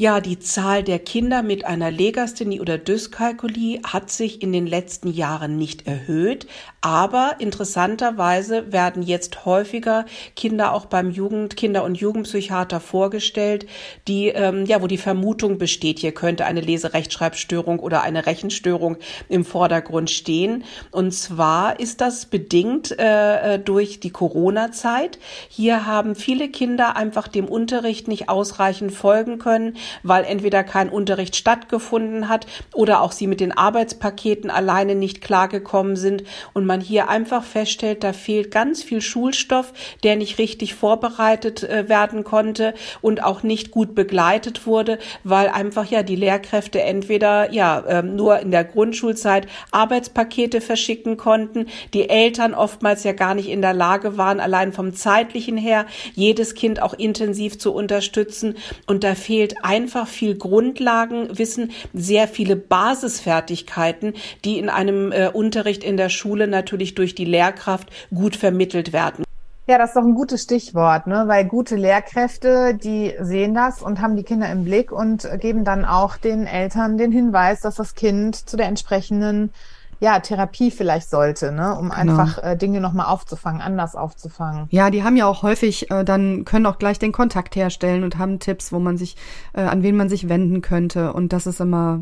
Ja, 0.00 0.22
die 0.22 0.38
Zahl 0.38 0.82
der 0.82 0.98
Kinder 0.98 1.42
mit 1.42 1.66
einer 1.66 1.90
Legasthenie 1.90 2.62
oder 2.62 2.78
Dyskalkulie 2.78 3.82
hat 3.84 4.10
sich 4.10 4.40
in 4.40 4.50
den 4.50 4.66
letzten 4.66 5.12
Jahren 5.12 5.58
nicht 5.58 5.86
erhöht, 5.86 6.46
aber 6.80 7.34
interessanterweise 7.38 8.72
werden 8.72 9.02
jetzt 9.02 9.44
häufiger 9.44 10.06
Kinder 10.36 10.72
auch 10.72 10.86
beim 10.86 11.10
Jugend, 11.10 11.54
Kinder- 11.54 11.84
und 11.84 11.96
Jugendpsychiater 11.96 12.80
vorgestellt, 12.80 13.66
die, 14.08 14.28
ähm, 14.28 14.64
ja, 14.64 14.80
wo 14.80 14.86
die 14.86 14.96
Vermutung 14.96 15.58
besteht, 15.58 15.98
hier 15.98 16.12
könnte 16.12 16.46
eine 16.46 16.62
Leserechtschreibstörung 16.62 17.78
oder 17.78 18.00
eine 18.00 18.24
Rechenstörung 18.24 18.96
im 19.28 19.44
Vordergrund 19.44 20.08
stehen. 20.08 20.64
Und 20.92 21.12
zwar 21.12 21.78
ist 21.78 22.00
das 22.00 22.24
bedingt 22.24 22.98
äh, 22.98 23.58
durch 23.58 24.00
die 24.00 24.08
Corona-Zeit. 24.08 25.18
Hier 25.50 25.84
haben 25.84 26.14
viele 26.14 26.48
Kinder 26.48 26.96
einfach 26.96 27.28
dem 27.28 27.44
Unterricht 27.44 28.08
nicht 28.08 28.30
ausreichend 28.30 28.92
folgen 28.92 29.38
können 29.38 29.76
weil 30.02 30.24
entweder 30.24 30.64
kein 30.64 30.88
Unterricht 30.88 31.36
stattgefunden 31.36 32.28
hat 32.28 32.46
oder 32.74 33.02
auch 33.02 33.12
sie 33.12 33.26
mit 33.26 33.40
den 33.40 33.52
Arbeitspaketen 33.52 34.50
alleine 34.50 34.94
nicht 34.94 35.20
klargekommen 35.20 35.96
sind 35.96 36.24
und 36.52 36.66
man 36.66 36.80
hier 36.80 37.08
einfach 37.08 37.44
feststellt, 37.44 38.04
da 38.04 38.12
fehlt 38.12 38.50
ganz 38.50 38.82
viel 38.82 39.00
Schulstoff, 39.00 39.72
der 40.02 40.16
nicht 40.16 40.38
richtig 40.38 40.74
vorbereitet 40.74 41.62
äh, 41.62 41.88
werden 41.88 42.24
konnte 42.24 42.74
und 43.00 43.22
auch 43.22 43.42
nicht 43.42 43.70
gut 43.70 43.94
begleitet 43.94 44.66
wurde, 44.66 44.98
weil 45.24 45.48
einfach 45.48 45.86
ja 45.86 46.02
die 46.02 46.16
Lehrkräfte 46.16 46.80
entweder 46.80 47.52
ja 47.52 47.82
ähm, 47.86 48.16
nur 48.16 48.40
in 48.40 48.50
der 48.50 48.64
Grundschulzeit 48.64 49.46
Arbeitspakete 49.70 50.60
verschicken 50.60 51.16
konnten, 51.16 51.66
die 51.94 52.08
Eltern 52.08 52.54
oftmals 52.54 53.04
ja 53.04 53.12
gar 53.12 53.34
nicht 53.34 53.48
in 53.48 53.62
der 53.62 53.74
Lage 53.74 54.16
waren, 54.16 54.40
allein 54.40 54.72
vom 54.72 54.94
zeitlichen 54.94 55.56
her 55.56 55.86
jedes 56.14 56.54
Kind 56.54 56.82
auch 56.82 56.94
intensiv 56.94 57.58
zu 57.58 57.72
unterstützen 57.72 58.56
und 58.86 59.04
da 59.04 59.14
fehlt 59.14 59.54
einfach 59.70 60.08
viel 60.08 60.36
Grundlagenwissen, 60.36 61.70
sehr 61.94 62.26
viele 62.26 62.56
Basisfertigkeiten, 62.56 64.14
die 64.44 64.58
in 64.58 64.68
einem 64.68 65.12
äh, 65.12 65.28
Unterricht 65.28 65.84
in 65.84 65.96
der 65.96 66.08
Schule 66.08 66.48
natürlich 66.48 66.96
durch 66.96 67.14
die 67.14 67.24
Lehrkraft 67.24 67.88
gut 68.12 68.34
vermittelt 68.34 68.92
werden. 68.92 69.24
Ja, 69.68 69.78
das 69.78 69.90
ist 69.90 69.96
doch 69.96 70.02
ein 70.02 70.16
gutes 70.16 70.42
Stichwort, 70.42 71.06
ne? 71.06 71.22
weil 71.28 71.44
gute 71.44 71.76
Lehrkräfte, 71.76 72.74
die 72.74 73.14
sehen 73.20 73.54
das 73.54 73.80
und 73.80 74.00
haben 74.00 74.16
die 74.16 74.24
Kinder 74.24 74.50
im 74.50 74.64
Blick 74.64 74.90
und 74.90 75.28
geben 75.38 75.62
dann 75.62 75.84
auch 75.84 76.16
den 76.16 76.48
Eltern 76.48 76.98
den 76.98 77.12
Hinweis, 77.12 77.60
dass 77.60 77.76
das 77.76 77.94
Kind 77.94 78.34
zu 78.34 78.56
der 78.56 78.66
entsprechenden 78.66 79.52
ja, 80.00 80.18
Therapie 80.18 80.70
vielleicht 80.70 81.10
sollte, 81.10 81.52
ne? 81.52 81.76
um 81.78 81.90
genau. 81.90 82.00
einfach 82.00 82.42
äh, 82.42 82.56
Dinge 82.56 82.80
nochmal 82.80 83.06
aufzufangen, 83.06 83.60
anders 83.60 83.94
aufzufangen. 83.94 84.66
Ja, 84.70 84.90
die 84.90 85.04
haben 85.04 85.16
ja 85.16 85.26
auch 85.26 85.42
häufig 85.42 85.90
äh, 85.90 86.04
dann, 86.04 86.46
können 86.46 86.64
auch 86.64 86.78
gleich 86.78 86.98
den 86.98 87.12
Kontakt 87.12 87.54
herstellen 87.54 88.02
und 88.02 88.16
haben 88.16 88.38
Tipps, 88.38 88.72
wo 88.72 88.78
man 88.78 88.96
sich, 88.96 89.16
äh, 89.52 89.60
an 89.60 89.82
wen 89.82 89.96
man 89.96 90.08
sich 90.08 90.30
wenden 90.30 90.62
könnte. 90.62 91.12
Und 91.12 91.34
das 91.34 91.46
ist 91.46 91.60
immer, 91.60 92.00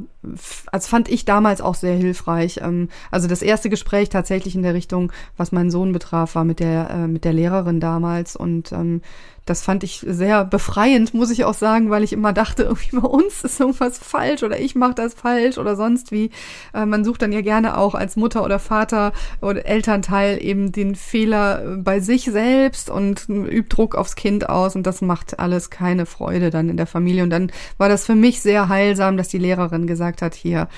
also 0.70 0.88
fand 0.88 1.08
ich 1.08 1.24
damals 1.24 1.61
auch 1.61 1.74
sehr 1.74 1.96
hilfreich. 1.96 2.61
Ähm, 2.62 2.88
also 3.11 3.26
das 3.26 3.42
erste 3.42 3.68
Gespräch 3.68 4.11
tatsächlich 4.11 4.54
in 4.54 4.62
der 4.62 4.74
Richtung, 4.74 5.11
was 5.37 5.50
meinen 5.50 5.72
Sohn 5.72 5.90
betraf, 5.92 6.37
war 6.37 6.44
mit 6.44 6.61
der, 6.61 6.90
äh, 6.90 7.08
mit 7.08 7.24
der 7.24 7.32
Lehrerin 7.32 7.80
damals. 7.80 8.37
Und 8.37 8.70
ähm, 8.70 9.02
das 9.48 9.62
fand 9.62 9.84
ich 9.84 10.04
sehr 10.06 10.44
befreiend, 10.44 11.14
muss 11.14 11.30
ich 11.30 11.44
auch 11.44 11.54
sagen, 11.54 11.90
weil 11.90 12.04
ich 12.04 12.12
immer 12.12 12.32
dachte, 12.32 12.62
irgendwie 12.64 12.96
bei 12.96 13.08
uns 13.08 13.42
ist 13.42 13.61
irgendwas 13.61 13.98
falsch 13.98 14.42
oder 14.42 14.58
ich 14.61 14.74
mache 14.74 14.94
das 14.94 15.14
falsch 15.14 15.58
oder 15.58 15.76
sonst 15.76 16.12
wie. 16.12 16.30
Äh, 16.74 16.87
man 16.87 17.04
sucht 17.04 17.22
dann 17.22 17.32
ja 17.32 17.40
gerne 17.40 17.78
auch 17.78 17.94
als 17.94 18.16
Mutter 18.16 18.44
oder 18.44 18.58
Vater 18.58 19.12
oder 19.40 19.66
Elternteil 19.66 20.42
eben 20.42 20.72
den 20.72 20.94
Fehler 20.94 21.78
bei 21.78 22.00
sich 22.00 22.24
selbst 22.24 22.90
und 22.90 23.28
übt 23.28 23.74
Druck 23.74 23.94
aufs 23.94 24.16
Kind 24.16 24.48
aus 24.48 24.76
und 24.76 24.87
das 24.87 25.00
macht 25.00 25.38
alles 25.38 25.70
keine 25.70 26.06
Freude 26.06 26.50
dann 26.50 26.68
in 26.68 26.76
der 26.76 26.87
Familie. 26.87 27.22
Und 27.22 27.30
dann 27.30 27.50
war 27.76 27.88
das 27.88 28.06
für 28.06 28.14
mich 28.14 28.40
sehr 28.40 28.68
heilsam, 28.68 29.16
dass 29.16 29.28
die 29.28 29.38
Lehrerin 29.38 29.87
gesagt 29.87 30.22
hat, 30.22 30.34
hier, 30.34 30.68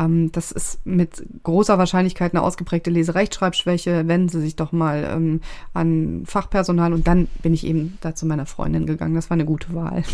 ähm, 0.00 0.30
das 0.32 0.52
ist 0.52 0.84
mit 0.86 1.24
großer 1.42 1.78
Wahrscheinlichkeit 1.78 2.32
eine 2.32 2.42
ausgeprägte 2.42 2.90
Leserechtschreibschwäche, 2.90 4.06
wenden 4.06 4.28
Sie 4.28 4.40
sich 4.40 4.56
doch 4.56 4.72
mal 4.72 5.08
ähm, 5.10 5.40
an 5.74 6.22
Fachpersonal 6.26 6.92
und 6.92 7.06
dann 7.06 7.28
bin 7.42 7.54
ich 7.54 7.66
eben 7.66 7.98
dazu 8.00 8.20
zu 8.20 8.26
meiner 8.26 8.44
Freundin 8.46 8.84
gegangen. 8.84 9.14
Das 9.14 9.30
war 9.30 9.34
eine 9.34 9.46
gute 9.46 9.74
Wahl. 9.74 10.04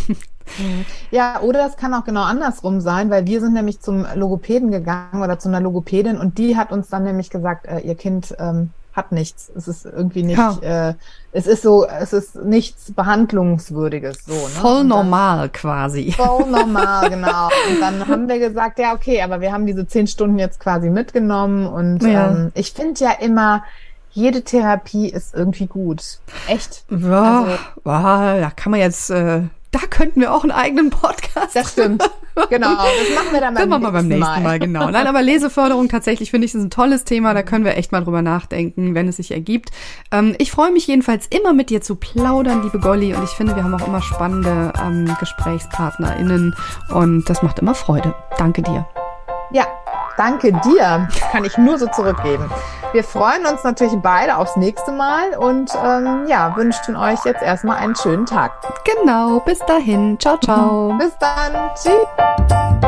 Ja, 1.11 1.41
oder 1.41 1.59
das 1.59 1.77
kann 1.77 1.93
auch 1.93 2.05
genau 2.05 2.23
andersrum 2.23 2.81
sein, 2.81 3.11
weil 3.11 3.27
wir 3.27 3.41
sind 3.41 3.55
nämlich 3.55 3.81
zum 3.81 4.07
Logopäden 4.15 4.71
gegangen 4.71 5.21
oder 5.21 5.41
zu 5.41 5.49
einer 5.49 5.61
Logopädin 5.61 6.19
und 6.19 6.39
die 6.39 6.57
hat 6.57 6.71
uns 6.71 6.89
dann 6.89 7.03
nämlich 7.03 7.31
gesagt, 7.31 7.67
äh, 7.67 7.81
ihr 7.81 7.97
Kind 7.97 8.33
ähm, 8.39 8.71
hat 8.97 9.13
nichts. 9.13 9.53
Es 9.55 9.69
ist 9.69 9.85
irgendwie 9.85 10.23
nicht, 10.23 10.39
ja. 10.39 10.89
äh, 10.89 10.95
es 11.33 11.47
ist 11.47 11.63
so, 11.63 11.87
es 11.87 12.15
ist 12.15 12.35
nichts 12.37 12.93
Behandlungswürdiges. 12.93 14.25
So, 14.27 14.33
ne? 14.33 14.49
Voll 14.49 14.79
dann, 14.79 14.89
normal 14.89 15.51
quasi. 15.51 16.13
Voll 16.17 16.47
normal, 16.47 17.11
genau. 17.11 17.49
Und 17.71 17.81
dann 17.81 18.09
haben 18.09 18.27
wir 18.27 18.39
gesagt, 18.39 18.79
ja, 18.79 18.95
okay, 18.95 19.21
aber 19.21 19.41
wir 19.41 19.53
haben 19.53 19.67
diese 19.67 19.87
zehn 19.87 20.07
Stunden 20.07 20.39
jetzt 20.39 20.59
quasi 20.59 20.89
mitgenommen 20.89 21.67
und 21.67 22.03
ja. 22.03 22.31
ähm, 22.31 22.53
ich 22.55 22.73
finde 22.73 23.05
ja 23.05 23.13
immer, 23.13 23.63
jede 24.11 24.43
Therapie 24.43 25.11
ist 25.11 25.35
irgendwie 25.35 25.67
gut. 25.67 26.03
Echt. 26.49 26.85
Ja, 26.89 27.41
also, 27.41 27.59
da 27.85 28.51
kann 28.57 28.71
man 28.71 28.81
jetzt, 28.81 29.11
äh, 29.11 29.43
da 29.77 29.87
könnten 29.87 30.21
wir 30.21 30.33
auch 30.33 30.43
einen 30.43 30.53
eigenen 30.53 30.91
Podcast. 30.91 31.55
Das 31.55 31.73
stimmt. 31.73 32.09
Genau, 32.51 32.69
das 32.69 33.15
machen 33.15 33.33
wir 33.33 33.41
dann 33.41 33.55
beim, 33.55 33.69
nächsten, 33.69 33.83
wir 33.83 33.93
beim 33.93 34.09
nächsten 34.09 34.21
Mal. 34.21 34.41
Mal. 34.43 34.59
Genau. 34.59 34.91
Nein, 34.91 35.07
aber 35.07 35.23
Leseförderung 35.23 35.89
tatsächlich 35.89 36.31
finde 36.31 36.45
ich 36.45 36.55
ist 36.55 36.63
ein 36.63 36.71
tolles 36.71 37.05
Thema. 37.05 37.33
Da 37.33 37.43
können 37.43 37.65
wir 37.65 37.77
echt 37.77 37.93
mal 37.93 38.05
drüber 38.05 38.21
nachdenken, 38.21 38.95
wenn 38.95 39.09
es 39.09 39.17
sich 39.17 39.31
ergibt. 39.31 39.71
Ähm, 40.13 40.35
ich 40.39 40.51
freue 40.51 40.71
mich 40.71 40.87
jedenfalls 40.87 41.27
immer 41.29 41.55
mit 41.55 41.71
dir 41.71 41.81
zu 41.81 41.97
plaudern, 41.97 42.63
liebe 42.63 42.79
Golli. 42.79 43.15
Und 43.15 43.25
ich 43.25 43.31
finde, 43.31 43.57
wir 43.57 43.65
haben 43.65 43.75
auch 43.75 43.87
immer 43.87 44.03
spannende 44.03 44.73
ähm, 44.85 45.17
GesprächspartnerInnen. 45.19 46.55
Und 46.91 47.25
das 47.31 47.43
macht 47.43 47.59
immer 47.59 47.75
Freude. 47.75 48.15
Danke 48.37 48.61
dir. 48.61 48.87
Ja, 49.53 49.67
danke 50.17 50.53
dir. 50.53 51.09
Kann 51.33 51.45
ich 51.45 51.57
nur 51.59 51.79
so 51.79 51.87
zurückgeben. 51.89 52.51
Wir 52.93 53.05
freuen 53.05 53.45
uns 53.47 53.63
natürlich 53.65 53.97
beide 54.01 54.37
aufs 54.37 54.57
nächste 54.57 54.93
Mal 54.93 55.37
und 55.37 55.71
ähm, 55.85 56.27
ja, 56.27 56.57
wünschen 56.57 56.97
euch 56.97 57.25
jetzt 57.25 57.43
erstmal 57.43 57.79
einen 57.79 57.97
schönen 57.97 58.27
Tag. 58.27 58.53
Genau, 58.85 59.41
bis 59.41 59.59
dahin. 59.61 60.19
Ciao, 60.19 60.39
ciao. 60.39 60.97
Bis 60.99 61.17
dann. 61.19 61.71
Tschüss. 61.75 62.87